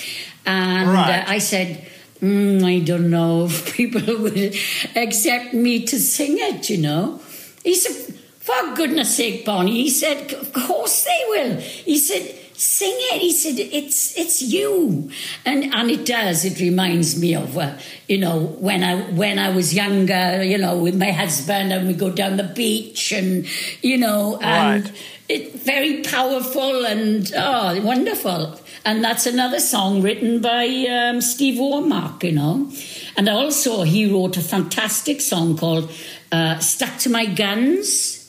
And 0.46 0.88
uh, 0.88 0.92
right. 0.92 1.28
uh, 1.28 1.30
I 1.32 1.38
said, 1.38 1.86
mm, 2.20 2.64
I 2.64 2.78
don't 2.78 3.10
know 3.10 3.44
if 3.50 3.74
people 3.74 4.00
will 4.00 4.50
accept 4.94 5.52
me 5.52 5.84
to 5.84 5.98
sing 5.98 6.36
it, 6.38 6.70
you 6.70 6.78
know? 6.78 7.20
He 7.62 7.74
said, 7.74 8.14
For 8.40 8.74
goodness 8.74 9.14
sake, 9.14 9.44
Bonnie, 9.44 9.82
he 9.82 9.90
said, 9.90 10.32
Of 10.32 10.54
course 10.54 11.04
they 11.04 11.24
will. 11.28 11.56
He 11.60 11.98
said, 11.98 12.35
sing 12.56 12.94
it. 12.94 13.20
He 13.20 13.32
said, 13.32 13.58
"It's 13.58 14.16
it's 14.16 14.42
you," 14.42 15.10
and 15.44 15.75
and 15.75 15.90
it 15.90 16.04
does. 16.06 16.44
It 16.44 16.60
reminds 16.60 17.18
me 17.18 17.34
of 17.34 17.56
uh, 17.56 17.76
you 18.08 18.18
know 18.18 18.38
when 18.58 18.82
I 18.82 19.02
when 19.12 19.38
I 19.38 19.50
was 19.50 19.75
younger, 19.75 20.42
you 20.42 20.58
know, 20.58 20.76
with 20.78 20.96
my 20.96 21.10
husband, 21.10 21.72
and 21.72 21.86
we 21.86 21.94
go 21.94 22.10
down 22.10 22.36
the 22.36 22.44
beach, 22.44 23.12
and 23.12 23.46
you 23.82 23.98
know, 23.98 24.38
and 24.40 24.84
right. 24.84 24.92
it's 25.28 25.62
very 25.64 26.02
powerful 26.02 26.86
and 26.86 27.32
oh, 27.36 27.80
wonderful. 27.82 28.58
And 28.84 29.02
that's 29.02 29.26
another 29.26 29.58
song 29.58 30.00
written 30.00 30.40
by 30.40 30.66
um, 30.88 31.20
Steve 31.20 31.58
Womack, 31.58 32.22
you 32.22 32.32
know. 32.32 32.70
And 33.16 33.28
also, 33.28 33.82
he 33.82 34.06
wrote 34.06 34.36
a 34.36 34.40
fantastic 34.42 35.20
song 35.20 35.56
called 35.56 35.90
uh, 36.32 36.58
"Stuck 36.58 36.98
to 36.98 37.10
My 37.10 37.26
Guns." 37.26 38.25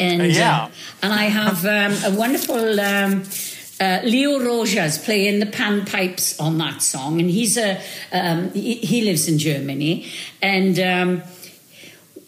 And 0.00 0.22
uh, 0.22 0.24
yeah. 0.24 0.64
Uh, 0.64 0.70
and 1.02 1.12
I 1.12 1.24
have 1.24 1.64
um, 1.64 2.12
a 2.12 2.16
wonderful 2.16 2.80
um, 2.80 3.24
uh, 3.80 4.00
Leo 4.04 4.40
Rojas 4.40 4.98
playing 4.98 5.40
the 5.40 5.46
panpipes 5.46 6.40
on 6.40 6.58
that 6.58 6.82
song, 6.82 7.20
and 7.20 7.30
he's 7.30 7.56
a 7.56 7.80
um, 8.12 8.50
he, 8.52 8.74
he, 8.74 9.02
lives 9.02 9.28
in 9.28 9.38
Germany, 9.38 10.10
and. 10.42 10.78
Um, 10.78 11.22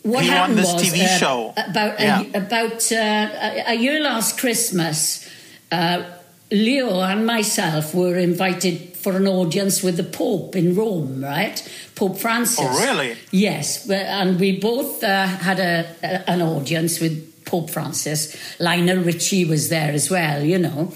what 0.02 0.24
he 0.24 0.30
happened 0.30 0.58
was 0.58 0.82
TV 0.82 1.04
uh, 1.04 1.16
show. 1.16 1.54
about 1.56 2.00
yeah. 2.00 2.24
a, 2.34 2.38
about 2.38 2.90
uh, 2.90 3.62
a 3.68 3.74
year 3.74 4.00
last 4.00 4.36
Christmas? 4.36 5.30
Uh, 5.70 6.02
Leo 6.50 7.00
and 7.00 7.24
myself 7.24 7.94
were 7.94 8.18
invited 8.18 8.96
for 8.96 9.16
an 9.16 9.26
audience 9.26 9.82
with 9.82 9.96
the 9.96 10.04
Pope 10.04 10.54
in 10.54 10.74
Rome, 10.74 11.24
right? 11.24 11.56
Pope 11.94 12.18
Francis. 12.18 12.58
Oh, 12.60 12.84
really? 12.84 13.16
Yes, 13.30 13.88
and 13.88 14.38
we 14.38 14.58
both 14.58 15.02
uh, 15.02 15.26
had 15.26 15.58
a, 15.58 15.86
a, 16.02 16.30
an 16.30 16.42
audience 16.42 17.00
with 17.00 17.31
Pope 17.52 17.68
Francis. 17.68 18.34
Lionel 18.58 19.04
Richie 19.04 19.44
was 19.44 19.68
there 19.68 19.92
as 19.92 20.10
well, 20.10 20.42
you 20.42 20.58
know. 20.58 20.90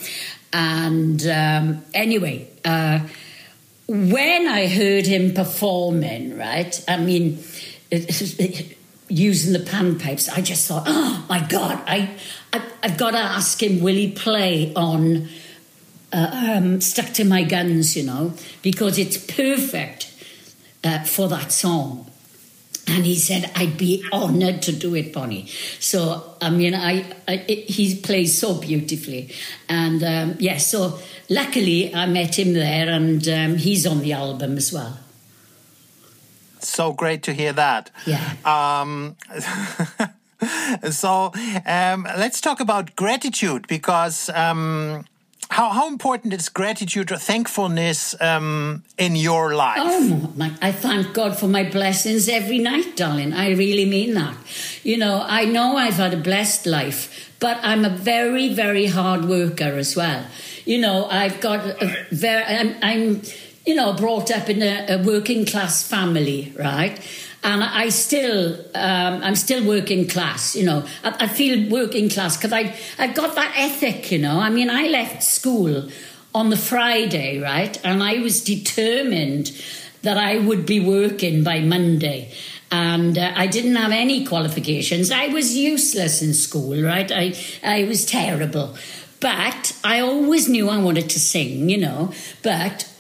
And 0.55 1.23
um, 1.27 1.85
anyway, 1.93 2.49
uh, 2.65 3.01
when 3.87 4.49
I 4.49 4.67
heard 4.67 5.05
him 5.05 5.35
performing, 5.35 6.39
right, 6.39 6.83
I 6.89 6.97
mean, 6.97 7.45
using 9.11 9.53
the 9.53 9.59
panpipes, 9.59 10.31
I 10.35 10.41
just 10.41 10.67
thought, 10.67 10.85
oh 10.87 11.27
my 11.29 11.47
God, 11.47 11.79
I, 11.87 12.17
I, 12.55 12.63
have 12.83 12.97
got 12.97 13.11
to 13.11 13.19
ask 13.19 13.63
him, 13.63 13.83
will 13.83 13.95
he 13.95 14.13
play 14.13 14.73
on 14.75 15.29
uh, 16.15 16.55
um, 16.57 16.81
Stuck 16.81 17.13
to 17.17 17.25
My 17.27 17.43
Guns, 17.43 17.99
you 17.99 18.05
know, 18.05 18.33
because 18.63 18.99
it's 18.99 19.19
perfect 19.19 20.11
uh, 20.83 21.05
for 21.05 21.29
that 21.29 21.53
song. 21.53 22.11
And 22.89 23.05
he 23.05 23.17
said, 23.17 23.51
I'd 23.57 23.77
be 23.77 24.05
honored 24.13 24.63
to 24.63 24.73
do 24.73 24.95
it, 24.95 25.13
Bonnie. 25.13 25.47
So, 25.81 26.37
I 26.41 26.51
mean, 26.51 26.75
I, 26.75 27.05
I 27.27 27.45
it, 27.49 27.69
he 27.69 27.97
plays 27.97 28.39
so 28.39 28.61
beautifully. 28.61 29.31
And 29.69 30.03
um, 30.05 30.37
yes, 30.39 30.41
yeah, 30.41 30.59
so 30.59 30.99
luckily 31.29 31.93
I 31.95 32.07
met 32.07 32.39
him 32.39 32.53
there 32.53 32.89
and 32.89 33.27
um, 33.29 33.57
he's 33.57 33.87
on 33.87 34.01
the 34.01 34.13
album 34.13 34.57
as 34.57 34.73
well. 34.73 34.99
so 36.61 36.93
great 36.93 37.23
to 37.25 37.33
hear 37.33 37.53
that. 37.55 37.91
Yeah. 38.07 38.35
Um, 38.45 39.17
so 40.91 41.33
um, 41.67 42.07
let's 42.17 42.41
talk 42.41 42.61
about 42.61 42.95
gratitude 42.95 43.67
because 43.67 44.29
um, 44.31 45.05
how, 45.49 45.71
how 45.71 45.89
important 45.89 46.33
is 46.35 46.49
gratitude 46.49 47.13
or 47.13 47.17
thankfulness 47.17 48.15
um, 48.21 48.83
in 48.99 49.17
your 49.17 49.55
life? 49.55 49.79
Oh, 49.81 50.33
my, 50.37 50.53
I 50.61 50.73
thank 50.73 51.15
God 51.15 51.39
for 51.39 51.47
my 51.47 51.65
blessings 51.65 52.29
every 52.29 52.59
night, 52.59 52.97
darling. 52.97 53.33
I 53.33 53.51
really 53.51 53.85
mean 53.85 54.15
that. 54.15 54.37
You 54.83 54.97
know, 54.99 55.25
I 55.27 55.45
know 55.45 55.77
I've 55.77 55.95
had 55.95 56.15
a 56.15 56.19
blessed 56.19 56.67
life, 56.67 57.33
but 57.41 57.59
I'm 57.63 57.85
a 57.85 57.91
very, 57.91 58.53
very 58.53 58.87
hard 58.87 59.25
worker 59.25 59.77
as 59.77 59.95
well. 59.97 60.27
You 60.65 60.79
know, 60.79 61.07
I've 61.07 61.41
got 61.41 61.81
a 61.83 62.07
very, 62.11 62.43
I'm, 62.43 62.77
I'm 62.83 63.23
you 63.67 63.75
know, 63.75 63.93
brought 63.93 64.31
up 64.31 64.49
in 64.49 64.63
a, 64.63 64.87
a 64.89 65.03
working 65.03 65.45
class 65.45 65.87
family, 65.87 66.53
right? 66.57 66.99
And 67.47 67.63
I 67.63 67.91
still, 67.91 68.55
um, 68.75 69.23
I'm 69.23 69.37
still 69.37 69.65
working 69.65 70.09
class. 70.09 70.57
You 70.57 70.65
know, 70.65 70.85
I, 71.05 71.17
I 71.21 71.29
feel 71.29 71.71
working 71.71 72.09
class 72.09 72.37
because 72.37 72.53
I, 72.53 72.77
I've 72.99 73.15
got 73.15 73.37
that 73.37 73.55
ethic. 73.57 74.11
You 74.11 74.19
know, 74.19 74.41
I 74.41 74.51
mean, 74.51 74.69
I 74.69 74.89
left 74.89 75.23
school 75.23 75.89
on 76.35 76.51
the 76.51 76.57
Friday, 76.57 77.39
right, 77.41 77.81
and 77.85 78.03
I 78.03 78.19
was 78.19 78.43
determined 78.43 79.53
that 80.03 80.19
I 80.19 80.39
would 80.39 80.67
be 80.67 80.81
working 80.81 81.45
by 81.45 81.61
Monday. 81.61 82.33
And 82.73 83.17
uh, 83.17 83.33
I 83.37 83.47
didn't 83.47 83.77
have 83.77 83.93
any 83.93 84.27
qualifications. 84.27 85.13
I 85.13 85.29
was 85.29 85.57
useless 85.57 86.23
in 86.23 86.35
school, 86.35 86.83
right? 86.83 87.11
I, 87.13 87.35
I 87.63 87.85
was 87.85 88.05
terrible. 88.05 88.77
But 89.21 89.79
I 89.85 90.01
always 90.01 90.49
knew 90.49 90.69
I 90.69 90.79
wanted 90.79 91.09
to 91.11 91.21
sing, 91.21 91.71
you 91.71 91.79
know. 91.79 92.13
But 92.43 92.93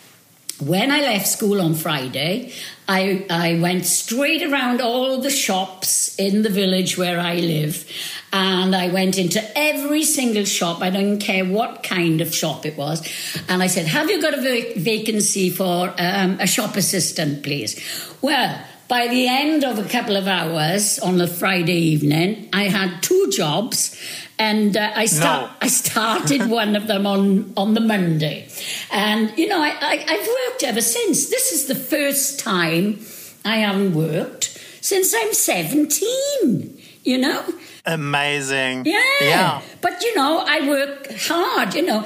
when 0.60 0.90
I 0.90 1.00
left 1.00 1.26
school 1.26 1.60
on 1.60 1.75
Friday, 1.75 2.52
I, 2.88 3.26
I 3.28 3.58
went 3.60 3.84
straight 3.84 4.42
around 4.42 4.80
all 4.80 5.20
the 5.20 5.30
shops 5.30 6.14
in 6.18 6.42
the 6.42 6.48
village 6.48 6.96
where 6.96 7.20
I 7.20 7.36
live. 7.36 7.90
And 8.32 8.75
I 8.75 8.88
went 8.88 9.18
into 9.18 9.42
every 9.56 10.02
single 10.02 10.44
shop. 10.44 10.82
I 10.82 10.90
don't 10.90 11.18
care 11.18 11.44
what 11.44 11.82
kind 11.82 12.20
of 12.20 12.34
shop 12.34 12.64
it 12.64 12.76
was. 12.76 13.06
And 13.48 13.62
I 13.62 13.66
said, 13.66 13.86
Have 13.86 14.08
you 14.08 14.20
got 14.20 14.34
a 14.34 14.40
vac- 14.40 14.76
vacancy 14.76 15.50
for 15.50 15.94
um, 15.98 16.38
a 16.40 16.46
shop 16.46 16.76
assistant, 16.76 17.42
please? 17.42 17.78
Well, 18.22 18.64
by 18.88 19.08
the 19.08 19.26
end 19.26 19.64
of 19.64 19.78
a 19.78 19.88
couple 19.88 20.16
of 20.16 20.28
hours 20.28 21.00
on 21.00 21.18
the 21.18 21.26
Friday 21.26 21.72
evening, 21.72 22.48
I 22.52 22.64
had 22.64 23.02
two 23.02 23.30
jobs 23.30 24.00
and 24.38 24.76
uh, 24.76 24.93
I 24.95 25.07
start, 25.07 25.50
no. 25.50 25.57
I 25.62 25.69
started 25.69 26.50
one 26.50 26.76
of 26.76 26.87
them 26.87 27.07
on 27.07 27.52
on 27.57 27.75
the 27.75 27.81
Monday, 27.81 28.49
and 28.90 29.37
you 29.38 29.49
know 29.49 29.61
I, 29.61 29.71
I 29.81 30.05
I've 30.07 30.28
worked 30.28 30.62
ever 30.62 30.83
since. 30.83 31.28
This 31.31 31.52
is 31.52 31.66
the 31.66 31.75
first 31.75 32.40
time 32.40 33.00
I 33.45 33.59
haven't 33.59 33.95
worked 33.95 34.45
since 34.81 35.14
I'm 35.14 35.33
seventeen. 35.33 36.81
You 37.05 37.19
know, 37.19 37.45
amazing. 37.85 38.85
Yeah, 38.85 39.02
yeah. 39.21 39.62
But 39.81 40.02
you 40.02 40.14
know, 40.16 40.45
I 40.47 40.69
work 40.69 41.09
hard. 41.12 41.75
You 41.75 41.87
know, 41.87 42.05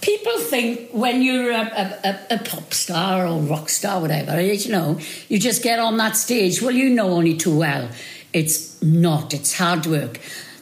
people 0.00 0.38
think 0.38 0.90
when 0.90 1.22
you're 1.22 1.52
a, 1.52 1.98
a, 2.04 2.34
a, 2.34 2.38
pop 2.38 2.74
star 2.74 3.26
or 3.26 3.40
rock 3.40 3.68
star, 3.68 4.00
whatever 4.00 4.40
you 4.40 4.72
know, 4.72 4.98
you 5.28 5.38
just 5.38 5.62
get 5.62 5.78
on 5.78 5.98
that 5.98 6.16
stage. 6.16 6.60
Well, 6.60 6.72
you 6.72 6.90
know 6.90 7.10
only 7.10 7.36
too 7.36 7.56
well. 7.56 7.88
It's 8.32 8.80
not. 8.82 9.32
It's 9.32 9.56
hard 9.56 9.86
work 9.86 10.20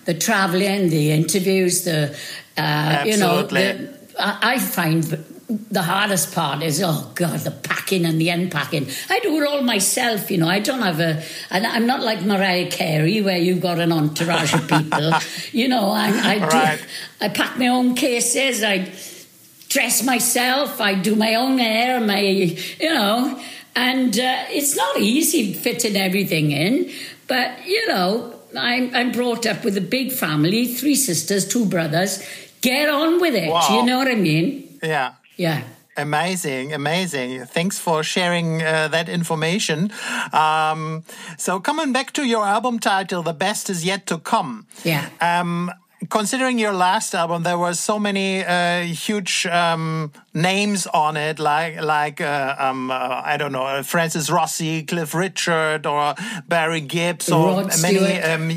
the 0.08 0.14
traveling, 0.14 0.88
the 0.88 1.10
interviews, 1.10 1.84
the 1.84 2.16
uh, 2.56 3.02
you 3.04 3.18
know, 3.18 3.42
the, 3.42 3.94
I 4.18 4.58
find 4.58 5.04
the 5.70 5.82
hardest 5.82 6.34
part 6.34 6.62
is 6.62 6.82
oh 6.82 7.10
god 7.14 7.40
the 7.40 7.50
packing 7.50 8.06
and 8.06 8.18
the 8.18 8.30
unpacking. 8.30 8.88
I 9.10 9.20
do 9.20 9.36
it 9.36 9.46
all 9.46 9.62
myself 9.62 10.30
you 10.30 10.38
know. 10.38 10.48
I 10.48 10.60
don't 10.60 10.80
have 10.80 11.00
a 11.00 11.22
and 11.50 11.66
i'm 11.66 11.86
not 11.86 12.02
like 12.02 12.22
mariah 12.22 12.70
carey 12.70 13.20
where 13.22 13.38
you've 13.38 13.60
got 13.60 13.78
an 13.78 13.92
entourage 13.92 14.52
of 14.54 14.66
people 14.68 15.12
you 15.52 15.68
know. 15.68 15.90
I, 15.90 16.08
I 16.32 16.38
do 16.38 16.44
right. 16.46 16.86
i 17.20 17.28
pack 17.28 17.58
my 17.58 17.68
own 17.68 17.94
cases 17.94 18.62
i 18.62 18.90
dress 19.68 20.02
myself 20.02 20.80
i 20.80 20.94
do 20.94 21.16
my 21.16 21.34
own 21.34 21.58
hair 21.58 22.00
my 22.00 22.20
you 22.20 22.94
know. 22.94 23.38
And 23.76 24.18
uh, 24.18 24.44
it's 24.48 24.74
not 24.74 24.98
easy 24.98 25.52
fitting 25.52 25.96
everything 25.96 26.50
in 26.50 26.90
but 27.26 27.66
you 27.66 27.88
know 27.88 28.37
I'm, 28.56 28.94
I'm 28.94 29.12
brought 29.12 29.46
up 29.46 29.64
with 29.64 29.76
a 29.76 29.80
big 29.80 30.12
family, 30.12 30.66
three 30.66 30.94
sisters, 30.94 31.46
two 31.46 31.66
brothers. 31.66 32.22
Get 32.60 32.88
on 32.88 33.20
with 33.20 33.34
it. 33.34 33.50
Wow. 33.50 33.68
You 33.70 33.86
know 33.86 33.98
what 33.98 34.08
I 34.08 34.14
mean? 34.14 34.78
Yeah. 34.82 35.14
Yeah. 35.36 35.62
Amazing, 35.96 36.72
amazing. 36.72 37.44
Thanks 37.46 37.80
for 37.80 38.04
sharing 38.04 38.62
uh, 38.62 38.86
that 38.86 39.08
information. 39.08 39.90
Um, 40.32 41.02
so, 41.36 41.58
coming 41.58 41.92
back 41.92 42.12
to 42.12 42.22
your 42.24 42.46
album 42.46 42.78
title, 42.78 43.24
The 43.24 43.32
Best 43.32 43.68
Is 43.68 43.84
Yet 43.84 44.06
to 44.06 44.18
Come. 44.18 44.68
Yeah. 44.84 45.08
Um, 45.20 45.72
considering 46.08 46.58
your 46.58 46.72
last 46.72 47.14
album, 47.14 47.42
there 47.42 47.58
were 47.58 47.74
so 47.74 47.98
many 47.98 48.44
uh, 48.44 48.82
huge 48.82 49.46
um, 49.46 50.12
names 50.32 50.86
on 50.86 51.16
it, 51.16 51.38
like 51.38 51.80
like 51.82 52.20
uh, 52.20 52.54
um, 52.58 52.90
uh, 52.90 53.22
I 53.24 53.36
don't 53.36 53.52
know, 53.52 53.64
uh, 53.64 53.82
Francis 53.82 54.30
Rossi, 54.30 54.82
Cliff 54.84 55.14
Richard, 55.14 55.86
or 55.86 56.14
Barry 56.46 56.80
Gibb, 56.80 57.22
or 57.32 57.62
Rod 57.62 57.82
many 57.82 58.20
um, 58.20 58.50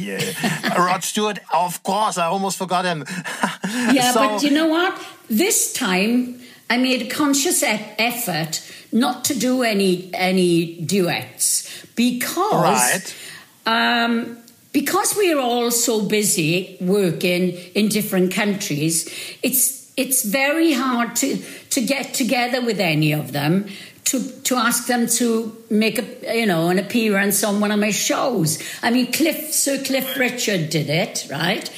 Rod 0.78 1.04
Stewart. 1.04 1.40
Of 1.54 1.84
course, 1.84 2.18
I 2.18 2.26
almost 2.26 2.58
forgot 2.58 2.86
him. 2.86 3.06
yeah, 3.92 4.12
so, 4.12 4.20
but 4.20 4.44
you 4.44 4.52
know 4.52 4.68
what? 4.68 5.02
This 5.30 5.74
time 5.74 6.40
I 6.70 6.78
made 6.78 7.02
a 7.02 7.10
conscious 7.10 7.64
e 7.64 7.80
effort 7.98 8.62
not 8.92 9.26
to 9.26 9.38
do 9.38 9.64
any 9.64 10.12
any 10.14 10.80
duets 10.82 11.86
because. 11.96 12.54
Right. 12.54 13.16
Um, 13.64 14.41
because 14.72 15.16
we're 15.18 15.40
all 15.40 15.72
so 15.72 16.02
busy 16.08 16.78
working 16.80 17.52
in 17.76 17.90
different 17.90 18.34
countries, 18.34 19.10
it's 19.44 19.92
it's 19.98 20.24
very 20.24 20.74
hard 20.74 21.16
to 21.18 21.38
to 21.72 21.82
get 21.82 22.14
together 22.14 22.62
with 22.62 22.80
any 22.80 23.12
of 23.12 23.32
them 23.32 23.68
to 24.06 24.22
to 24.44 24.56
ask 24.56 24.88
them 24.88 25.08
to 25.08 25.56
make 25.70 26.00
a 26.00 26.38
you 26.38 26.46
know 26.46 26.70
an 26.70 26.80
appearance 26.80 27.44
on 27.44 27.60
one 27.60 27.72
of 27.72 27.80
my 27.80 27.92
shows. 27.92 28.60
I 28.82 28.92
mean, 28.92 29.12
Cliff 29.12 29.54
Sir 29.54 29.84
Cliff 29.84 30.18
Richard 30.18 30.70
did 30.70 30.90
it, 30.90 31.28
right? 31.30 31.70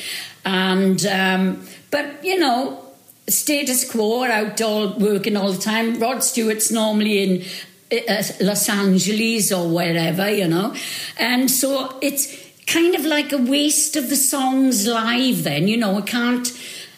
And 0.45 1.05
um, 1.05 1.65
but 1.91 2.23
you 2.23 2.39
know. 2.39 2.79
Status 3.25 3.89
quo 3.89 4.25
out 4.25 4.61
all 4.61 4.99
working 4.99 5.37
all 5.37 5.53
the 5.53 5.61
time. 5.61 5.97
Rod 5.97 6.21
Stewart's 6.21 6.71
normally 6.71 7.23
in 7.23 7.45
uh, 8.09 8.21
Los 8.41 8.67
Angeles 8.67 9.53
or 9.53 9.69
wherever, 9.69 10.29
you 10.29 10.49
know, 10.49 10.75
and 11.17 11.49
so 11.49 11.97
it's 12.01 12.42
kind 12.67 12.95
of 12.95 13.05
like 13.05 13.31
a 13.31 13.37
waste 13.37 13.95
of 13.95 14.09
the 14.09 14.15
songs 14.15 14.87
live 14.87 15.43
then 15.43 15.67
you 15.67 15.77
know 15.77 15.97
i 15.97 16.01
can't 16.01 16.51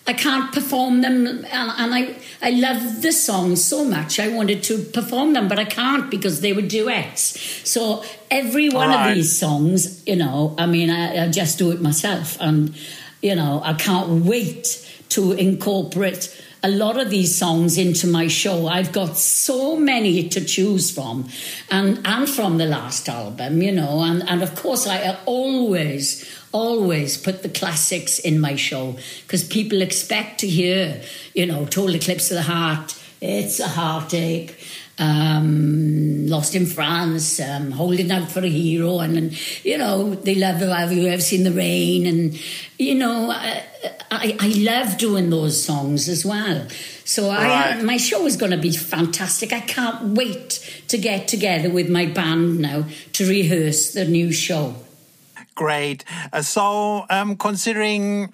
i 0.07 0.13
can't 0.13 0.53
perform 0.53 1.01
them 1.01 1.25
and, 1.25 1.45
and 1.45 1.95
i 1.95 2.15
i 2.41 2.49
love 2.51 3.01
the 3.01 3.11
songs 3.11 3.63
so 3.63 3.83
much 3.83 4.19
i 4.19 4.27
wanted 4.27 4.61
to 4.61 4.77
perform 4.77 5.33
them 5.33 5.47
but 5.47 5.57
i 5.59 5.65
can't 5.65 6.11
because 6.11 6.41
they 6.41 6.53
were 6.53 6.61
duets 6.61 7.39
so 7.67 8.03
every 8.29 8.69
one 8.69 8.89
right. 8.89 9.09
of 9.09 9.15
these 9.15 9.37
songs 9.37 10.05
you 10.07 10.15
know 10.15 10.53
i 10.57 10.65
mean 10.65 10.89
I, 10.89 11.25
I 11.25 11.29
just 11.29 11.57
do 11.57 11.71
it 11.71 11.81
myself 11.81 12.37
and 12.39 12.75
you 13.21 13.35
know 13.35 13.61
i 13.63 13.73
can't 13.73 14.25
wait 14.25 14.81
to 15.09 15.31
incorporate 15.33 16.29
a 16.65 16.69
lot 16.69 16.99
of 16.99 17.11
these 17.11 17.37
songs 17.37 17.77
into 17.77 18.07
my 18.07 18.27
show. 18.27 18.67
I've 18.67 18.91
got 18.91 19.17
so 19.17 19.75
many 19.75 20.27
to 20.29 20.43
choose 20.43 20.89
from, 20.89 21.29
and 21.69 22.01
and 22.03 22.27
from 22.27 22.57
the 22.57 22.65
last 22.65 23.07
album, 23.07 23.61
you 23.61 23.71
know, 23.71 24.01
and 24.01 24.27
and 24.27 24.41
of 24.41 24.55
course 24.55 24.87
I 24.87 25.15
always 25.25 26.27
always 26.51 27.17
put 27.17 27.43
the 27.43 27.49
classics 27.49 28.17
in 28.17 28.39
my 28.39 28.55
show 28.55 28.95
because 29.21 29.43
people 29.43 29.83
expect 29.83 30.39
to 30.39 30.47
hear, 30.47 31.03
you 31.35 31.45
know, 31.45 31.65
Total 31.65 31.95
Eclipse 31.95 32.31
of 32.31 32.37
the 32.37 32.49
Heart. 32.53 32.99
It's 33.21 33.59
a 33.59 33.67
heartache 33.67 34.57
um, 34.97 36.27
Lost 36.27 36.55
in 36.55 36.65
France, 36.65 37.39
um, 37.39 37.71
Holding 37.71 38.11
Out 38.11 38.31
for 38.31 38.39
a 38.39 38.49
Hero, 38.49 38.99
and, 38.99 39.17
and, 39.17 39.65
you 39.65 39.77
know 39.77 40.15
they 40.15 40.35
love 40.35 40.59
Have 40.59 40.91
You 40.91 41.07
Ever 41.07 41.21
Seen 41.21 41.43
the 41.43 41.51
Rain? 41.51 42.05
And 42.05 42.39
you 42.79 42.95
know 42.95 43.29
I, 43.31 43.63
I, 44.11 44.37
I 44.39 44.47
love 44.57 44.97
doing 44.97 45.29
those 45.29 45.61
songs 45.61 46.07
as 46.07 46.25
well. 46.25 46.67
So 47.03 47.29
right. 47.29 47.75
I, 47.75 47.83
my 47.83 47.97
show 47.97 48.25
is 48.25 48.37
going 48.37 48.51
to 48.51 48.57
be 48.57 48.71
fantastic. 48.71 49.53
I 49.53 49.59
can't 49.59 50.15
wait 50.17 50.83
to 50.87 50.97
get 50.97 51.27
together 51.27 51.69
with 51.69 51.89
my 51.89 52.05
band 52.05 52.59
now 52.59 52.85
to 53.13 53.29
rehearse 53.29 53.93
the 53.93 54.05
new 54.05 54.31
show. 54.31 54.75
Great. 55.55 56.03
Uh, 56.33 56.41
so, 56.41 57.05
um, 57.09 57.37
considering 57.37 58.33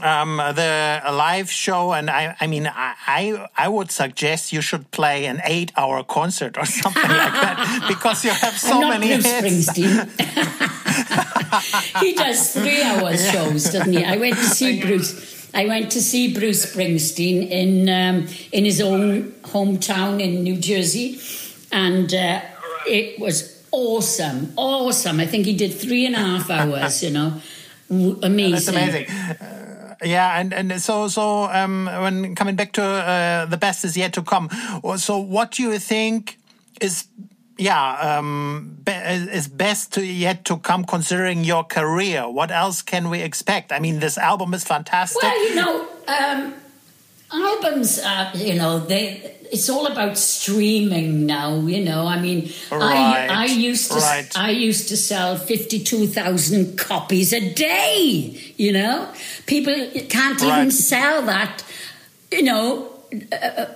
um, 0.00 0.38
the 0.38 1.02
live 1.04 1.50
show, 1.50 1.92
and 1.92 2.08
I, 2.08 2.34
I 2.40 2.46
mean, 2.46 2.66
I, 2.66 3.46
I 3.56 3.68
would 3.68 3.90
suggest 3.90 4.52
you 4.52 4.62
should 4.62 4.90
play 4.90 5.26
an 5.26 5.42
eight-hour 5.44 6.04
concert 6.04 6.56
or 6.56 6.64
something 6.82 7.02
like 7.02 7.32
that 7.32 7.84
because 7.88 8.24
you 8.24 8.30
have 8.30 8.56
so 8.56 8.88
many 8.88 9.08
Bruce 9.08 9.68
hits. 9.74 9.74
he 12.00 12.14
does 12.14 12.54
three-hour 12.54 13.16
shows, 13.16 13.64
doesn't 13.64 13.92
he? 13.92 14.04
I 14.04 14.16
went 14.16 14.36
to 14.36 14.44
see 14.44 14.80
Bruce. 14.82 15.50
I 15.54 15.66
went 15.66 15.92
to 15.92 16.00
see 16.00 16.32
Bruce 16.32 16.74
Springsteen 16.74 17.50
in 17.50 17.88
um, 17.88 18.26
in 18.52 18.64
his 18.64 18.80
own 18.80 19.32
hometown 19.42 20.20
in 20.20 20.42
New 20.42 20.56
Jersey, 20.56 21.20
and 21.70 22.12
uh, 22.14 22.40
it 22.86 23.20
was 23.20 23.62
awesome, 23.70 24.54
awesome. 24.56 25.20
I 25.20 25.26
think 25.26 25.44
he 25.44 25.54
did 25.54 25.74
three 25.74 26.06
and 26.06 26.14
a 26.14 26.18
half 26.18 26.48
hours. 26.48 27.02
You 27.02 27.10
know, 27.10 27.42
amazing. 27.90 28.52
That's 28.52 28.68
amazing. 28.68 29.06
Yeah, 30.04 30.38
and 30.40 30.52
and 30.52 30.80
so 30.80 31.08
so 31.08 31.44
um, 31.44 31.86
when 31.86 32.34
coming 32.34 32.56
back 32.56 32.72
to 32.72 32.82
uh, 32.82 33.46
the 33.46 33.56
best 33.56 33.84
is 33.84 33.96
yet 33.96 34.12
to 34.14 34.22
come. 34.22 34.50
So 34.96 35.18
what 35.18 35.52
do 35.52 35.62
you 35.62 35.78
think 35.78 36.38
is 36.80 37.06
yeah 37.58 38.18
um, 38.18 38.78
be 38.84 38.92
is 38.92 39.48
best 39.48 39.92
to 39.94 40.04
yet 40.04 40.44
to 40.46 40.56
come 40.58 40.84
considering 40.84 41.44
your 41.44 41.64
career? 41.64 42.28
What 42.28 42.50
else 42.50 42.82
can 42.82 43.10
we 43.10 43.20
expect? 43.20 43.72
I 43.72 43.78
mean, 43.78 44.00
this 44.00 44.18
album 44.18 44.54
is 44.54 44.64
fantastic. 44.64 45.22
Well, 45.22 45.48
you 45.48 45.54
know, 45.54 45.88
um, 46.08 46.54
albums, 47.32 47.98
uh, 47.98 48.30
you 48.34 48.54
know, 48.54 48.78
they 48.78 49.36
it's 49.52 49.68
all 49.68 49.86
about 49.86 50.16
streaming 50.16 51.26
now. 51.26 51.60
You 51.60 51.84
know, 51.84 52.06
I 52.06 52.18
mean, 52.20 52.50
right. 52.70 53.28
I 53.30 53.42
I 53.42 53.44
used 53.46 53.92
to 53.92 53.98
right. 53.98 54.30
I 54.36 54.50
used 54.50 54.88
to 54.88 54.96
sell 54.96 55.36
fifty 55.36 55.78
two 55.78 56.06
thousand 56.06 56.78
copies 56.78 57.32
a 57.32 57.52
day. 57.52 58.54
You 58.56 58.72
know, 58.72 59.12
people 59.46 59.74
can't 60.08 60.40
right. 60.40 60.58
even 60.58 60.70
sell 60.70 61.22
that. 61.22 61.64
You 62.30 62.42
know, 62.42 62.92
uh, 63.30 63.36
uh 63.36 63.66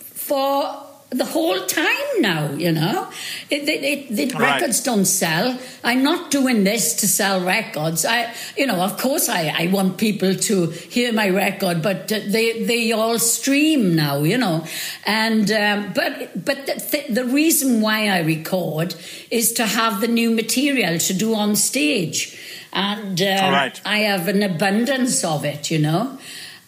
for 0.00 0.85
the 1.10 1.24
whole 1.24 1.60
time 1.66 2.20
now, 2.20 2.52
you 2.52 2.72
know. 2.72 3.08
It, 3.48 3.68
it, 3.68 3.84
it, 3.84 4.08
the 4.08 4.26
right. 4.36 4.60
records 4.60 4.82
don't 4.82 5.04
sell. 5.04 5.56
I'm 5.84 6.02
not 6.02 6.32
doing 6.32 6.64
this 6.64 6.94
to 6.96 7.08
sell 7.08 7.40
records. 7.44 8.04
I, 8.04 8.34
you 8.56 8.66
know, 8.66 8.80
of 8.82 8.98
course 8.98 9.28
I, 9.28 9.54
I 9.56 9.66
want 9.68 9.98
people 9.98 10.34
to 10.34 10.66
hear 10.66 11.12
my 11.12 11.28
record, 11.28 11.80
but 11.80 12.08
they, 12.08 12.64
they 12.64 12.90
all 12.90 13.20
stream 13.20 13.94
now, 13.94 14.24
you 14.24 14.36
know. 14.36 14.66
And, 15.04 15.50
um, 15.52 15.92
but, 15.94 16.44
but 16.44 16.66
the, 16.66 17.04
the 17.08 17.24
reason 17.24 17.80
why 17.80 18.08
I 18.08 18.20
record 18.20 18.96
is 19.30 19.52
to 19.54 19.66
have 19.66 20.00
the 20.00 20.08
new 20.08 20.32
material 20.32 20.98
to 20.98 21.14
do 21.14 21.36
on 21.36 21.54
stage. 21.54 22.36
And 22.72 23.20
um, 23.22 23.52
right. 23.52 23.80
I 23.84 23.98
have 23.98 24.26
an 24.26 24.42
abundance 24.42 25.22
of 25.22 25.44
it, 25.44 25.70
you 25.70 25.78
know. 25.78 26.18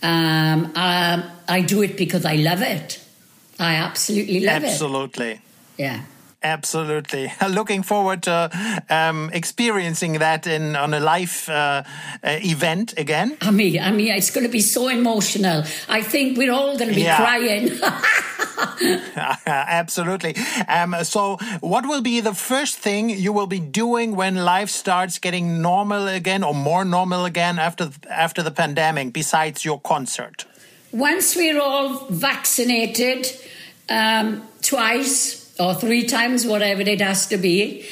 Um, 0.01 0.73
um 0.77 1.25
I 1.49 1.65
do 1.67 1.83
it 1.83 1.97
because 1.97 2.25
I 2.25 2.37
love 2.37 2.63
it. 2.63 3.03
I 3.59 3.75
absolutely 3.75 4.41
love 4.41 4.63
absolutely. 4.63 5.31
it. 5.31 5.41
Absolutely. 5.41 5.41
Yeah. 5.77 6.03
Absolutely, 6.41 7.33
looking 7.51 7.83
forward 7.83 8.23
to 8.23 8.49
um, 8.89 9.29
experiencing 9.33 10.21
that 10.21 10.47
in 10.47 10.77
on 10.77 10.95
a 10.95 11.01
live 11.01 11.49
uh, 11.49 11.83
uh, 12.23 12.39
event 12.45 12.95
again. 12.97 13.37
I 13.41 13.51
mean, 13.51 13.81
I 13.81 13.91
mean, 13.91 14.15
it's 14.15 14.31
going 14.31 14.47
to 14.47 14.53
be 14.53 14.61
so 14.61 14.87
emotional. 14.87 15.65
I 15.89 16.01
think 16.01 16.39
we're 16.39 16.53
all 16.53 16.79
going 16.79 16.91
to 16.91 16.95
be 16.95 17.03
yeah. 17.03 17.17
crying. 17.17 17.71
Absolutely. 19.47 20.37
Um, 20.69 20.95
so, 21.03 21.39
what 21.59 21.87
will 21.89 22.03
be 22.03 22.21
the 22.21 22.35
first 22.35 22.79
thing 22.79 23.11
you 23.11 23.33
will 23.33 23.49
be 23.49 23.61
doing 23.61 24.15
when 24.15 24.37
life 24.37 24.71
starts 24.71 25.19
getting 25.19 25.61
normal 25.61 26.07
again, 26.07 26.45
or 26.45 26.55
more 26.55 26.85
normal 26.85 27.25
again 27.25 27.59
after 27.59 27.91
after 28.09 28.45
the 28.45 28.53
pandemic? 28.53 29.13
Besides 29.13 29.65
your 29.65 29.81
concert, 29.81 30.47
once 30.93 31.37
we're 31.37 31.61
all 31.61 32.07
vaccinated 32.09 33.27
um, 33.89 34.47
twice 34.63 35.55
or 35.59 35.75
three 35.75 36.05
times, 36.05 36.47
whatever 36.47 36.83
it 36.83 37.01
has 37.01 37.27
to 37.29 37.37
be. 37.37 37.87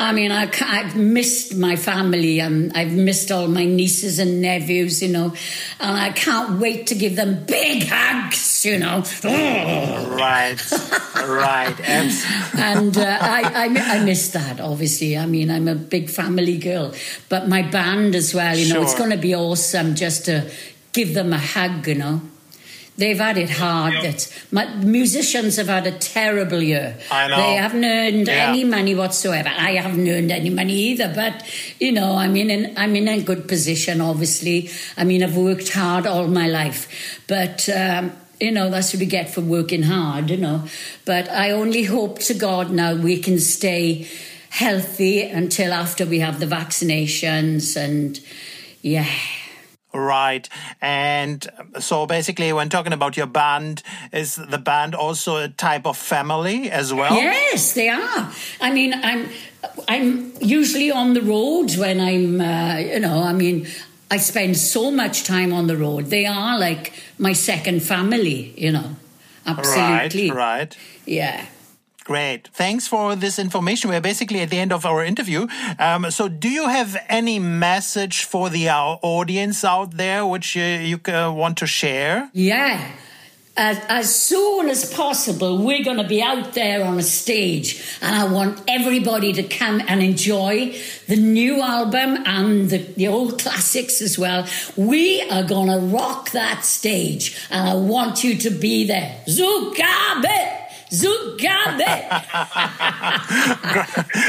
I 0.00 0.12
mean, 0.12 0.30
I, 0.30 0.46
have 0.46 0.96
missed 0.96 1.56
my 1.56 1.74
family 1.74 2.40
and 2.40 2.76
I've 2.76 2.92
missed 2.92 3.32
all 3.32 3.48
my 3.48 3.64
nieces 3.64 4.18
and 4.18 4.40
nephews, 4.40 5.02
you 5.02 5.08
know, 5.08 5.34
and 5.80 5.96
I 5.96 6.10
can't 6.10 6.60
wait 6.60 6.88
to 6.88 6.94
give 6.94 7.16
them 7.16 7.44
big 7.44 7.88
hugs, 7.88 8.64
you 8.64 8.78
know. 8.78 9.02
Right, 10.18 10.60
right. 11.28 11.80
and 12.56 12.98
uh, 12.98 13.18
I, 13.20 13.42
I, 13.54 13.98
I 13.98 14.04
miss 14.04 14.30
that, 14.30 14.60
obviously. 14.60 15.16
I 15.16 15.26
mean, 15.26 15.50
I'm 15.50 15.68
a 15.68 15.74
big 15.74 16.10
family 16.10 16.58
girl, 16.58 16.92
but 17.28 17.48
my 17.48 17.62
band 17.62 18.14
as 18.14 18.34
well, 18.34 18.56
you 18.56 18.68
know, 18.68 18.76
sure. 18.76 18.82
it's 18.82 18.98
going 18.98 19.10
to 19.10 19.16
be 19.16 19.34
awesome 19.34 19.94
just 19.94 20.24
to 20.24 20.50
give 20.98 21.14
them 21.14 21.32
a 21.32 21.38
hug, 21.38 21.86
you 21.86 21.94
know. 21.94 22.20
They've 22.96 23.18
had 23.18 23.38
it 23.38 23.50
hard. 23.50 23.94
That 24.02 24.20
my 24.50 24.64
musicians 24.98 25.56
have 25.56 25.68
had 25.68 25.86
a 25.86 25.96
terrible 25.96 26.60
year. 26.60 26.96
I 27.12 27.28
know. 27.28 27.36
They 27.36 27.54
haven't 27.54 27.84
earned 27.84 28.26
yeah. 28.26 28.48
any 28.48 28.64
money 28.64 28.96
whatsoever. 28.96 29.48
I 29.48 29.74
haven't 29.74 30.08
earned 30.08 30.32
any 30.32 30.50
money 30.50 30.74
either. 30.90 31.12
But 31.14 31.44
you 31.78 31.92
know, 31.92 32.16
I'm 32.16 32.34
in 32.36 32.76
I'm 32.76 32.96
in 32.96 33.06
a 33.06 33.22
good 33.22 33.46
position. 33.46 34.00
Obviously, 34.00 34.70
I 34.96 35.04
mean, 35.04 35.22
I've 35.22 35.36
worked 35.36 35.72
hard 35.72 36.06
all 36.06 36.26
my 36.26 36.48
life, 36.48 36.82
but. 37.26 37.68
Um, 37.68 38.12
you 38.40 38.52
know, 38.52 38.70
that's 38.70 38.92
what 38.94 39.00
we 39.00 39.06
get 39.06 39.28
for 39.28 39.40
working 39.40 39.82
hard, 39.82 40.30
you 40.30 40.36
know. 40.36 40.62
But 41.04 41.28
I 41.28 41.50
only 41.50 41.82
hope 41.82 42.20
to 42.20 42.34
God 42.34 42.70
now 42.70 42.94
we 42.94 43.18
can 43.18 43.40
stay 43.40 44.06
healthy 44.50 45.22
until 45.22 45.72
after 45.72 46.06
we 46.06 46.20
have 46.20 46.38
the 46.38 46.46
vaccinations 46.46 47.76
and 47.76 48.20
yeah. 48.80 49.10
Right. 49.92 50.48
And 50.80 51.46
so 51.78 52.06
basically, 52.06 52.52
when 52.52 52.68
talking 52.68 52.92
about 52.92 53.16
your 53.16 53.26
band, 53.26 53.82
is 54.12 54.36
the 54.36 54.58
band 54.58 54.94
also 54.94 55.36
a 55.36 55.48
type 55.48 55.86
of 55.86 55.96
family 55.96 56.70
as 56.70 56.92
well? 56.92 57.14
Yes, 57.14 57.72
they 57.72 57.88
are. 57.88 58.32
I 58.60 58.70
mean, 58.70 58.94
I'm. 58.94 59.28
I'm 59.88 60.32
usually 60.40 60.92
on 60.92 61.14
the 61.14 61.22
road 61.22 61.74
when 61.76 61.98
I'm, 62.00 62.40
uh, 62.40 62.78
you 62.78 63.00
know, 63.00 63.22
I 63.22 63.32
mean, 63.32 63.66
I 64.08 64.18
spend 64.18 64.56
so 64.56 64.90
much 64.92 65.24
time 65.24 65.52
on 65.52 65.66
the 65.66 65.76
road. 65.76 66.06
They 66.06 66.26
are 66.26 66.56
like 66.58 66.92
my 67.18 67.32
second 67.32 67.82
family, 67.82 68.54
you 68.56 68.70
know. 68.70 68.96
Absolutely. 69.46 70.30
Right, 70.30 70.36
right. 70.36 70.76
Yeah. 71.06 71.46
Great. 72.08 72.48
Thanks 72.54 72.88
for 72.88 73.14
this 73.14 73.38
information. 73.38 73.90
We're 73.90 74.00
basically 74.00 74.40
at 74.40 74.48
the 74.48 74.58
end 74.58 74.72
of 74.72 74.86
our 74.86 75.04
interview. 75.04 75.46
Um, 75.78 76.10
so, 76.10 76.26
do 76.26 76.48
you 76.48 76.66
have 76.66 76.96
any 77.06 77.38
message 77.38 78.24
for 78.24 78.48
the 78.48 78.70
uh, 78.70 78.96
audience 79.02 79.62
out 79.62 79.90
there 79.98 80.24
which 80.24 80.56
uh, 80.56 80.60
you 80.60 80.98
uh, 81.06 81.30
want 81.30 81.58
to 81.58 81.66
share? 81.66 82.30
Yeah. 82.32 82.80
As, 83.58 83.78
as, 83.90 84.14
soon 84.14 84.70
as 84.70 84.90
possible, 84.90 85.62
we're 85.62 85.84
going 85.84 85.98
to 85.98 86.08
be 86.08 86.22
out 86.22 86.54
there 86.54 86.82
on 86.82 86.96
a 86.96 87.02
stage, 87.02 87.84
and 88.00 88.16
I 88.16 88.32
want 88.32 88.62
everybody 88.66 89.34
to 89.34 89.42
come 89.42 89.82
and 89.86 90.02
enjoy 90.02 90.80
the 91.08 91.16
new 91.16 91.60
album 91.60 92.22
and 92.24 92.70
the, 92.70 92.78
the 92.78 93.08
old 93.08 93.38
classics 93.38 94.00
as 94.00 94.18
well. 94.18 94.46
We 94.76 95.28
are 95.28 95.42
going 95.42 95.68
to 95.68 95.94
rock 95.94 96.30
that 96.30 96.64
stage, 96.64 97.36
and 97.50 97.68
I 97.68 97.74
want 97.74 98.24
you 98.24 98.34
to 98.38 98.50
be 98.50 98.86
there. 98.86 99.14
Zugabe! 99.26 100.67
Zugabe. 100.90 102.08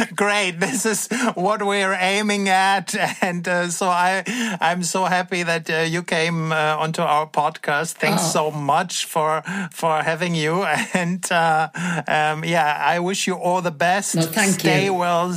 Great. 0.15 0.59
This 0.59 0.85
is 0.85 1.07
what 1.35 1.65
we're 1.65 1.93
aiming 1.93 2.49
at. 2.49 2.95
And 3.21 3.47
uh, 3.47 3.69
so 3.69 3.87
I, 3.87 4.23
I'm 4.59 4.83
so 4.83 5.05
happy 5.05 5.43
that 5.43 5.69
uh, 5.69 5.79
you 5.79 6.03
came 6.03 6.51
uh, 6.51 6.75
onto 6.77 7.01
our 7.01 7.27
podcast. 7.27 7.93
Thanks 7.93 8.23
oh. 8.23 8.27
so 8.27 8.51
much 8.51 9.05
for, 9.05 9.41
for 9.71 10.01
having 10.01 10.35
you. 10.35 10.65
And 10.93 11.23
uh, 11.31 11.69
um, 12.07 12.43
yeah, 12.43 12.77
I 12.79 12.99
wish 12.99 13.27
you 13.27 13.35
all 13.35 13.61
the 13.61 13.71
best. 13.71 14.15
No, 14.15 14.23
thank 14.23 14.59
stay 14.59 14.85
you. 14.85 14.93
well, 14.93 15.31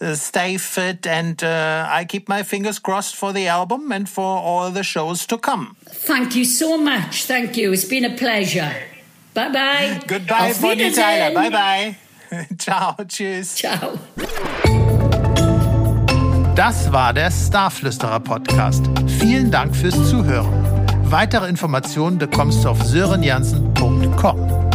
uh, 0.00 0.14
stay 0.14 0.56
fit. 0.56 1.06
And 1.06 1.42
uh, 1.44 1.86
I 1.88 2.04
keep 2.04 2.28
my 2.28 2.42
fingers 2.42 2.78
crossed 2.78 3.14
for 3.14 3.32
the 3.32 3.46
album 3.46 3.92
and 3.92 4.08
for 4.08 4.24
all 4.24 4.70
the 4.70 4.82
shows 4.82 5.26
to 5.26 5.38
come. 5.38 5.76
Thank 5.86 6.34
you 6.34 6.44
so 6.44 6.76
much. 6.76 7.24
Thank 7.24 7.56
you. 7.56 7.72
It's 7.72 7.84
been 7.84 8.04
a 8.04 8.16
pleasure. 8.16 8.74
Bye 9.34 9.50
bye. 9.52 10.00
Goodbye, 10.06 10.54
Bonnie 10.60 10.90
Tyler. 10.92 11.32
Bye 11.32 11.50
bye. 11.50 11.94
Ciao, 12.58 12.96
tschüss. 13.06 13.56
Ciao. 13.56 13.98
Das 16.54 16.92
war 16.92 17.12
der 17.12 17.30
Starflüsterer 17.30 18.20
Podcast. 18.20 18.84
Vielen 19.18 19.50
Dank 19.50 19.74
fürs 19.74 19.94
Zuhören. 20.10 20.52
Weitere 21.04 21.48
Informationen 21.48 22.18
bekommst 22.18 22.64
du 22.64 22.68
auf 22.68 22.82
sörenjansen.com. 22.82 24.69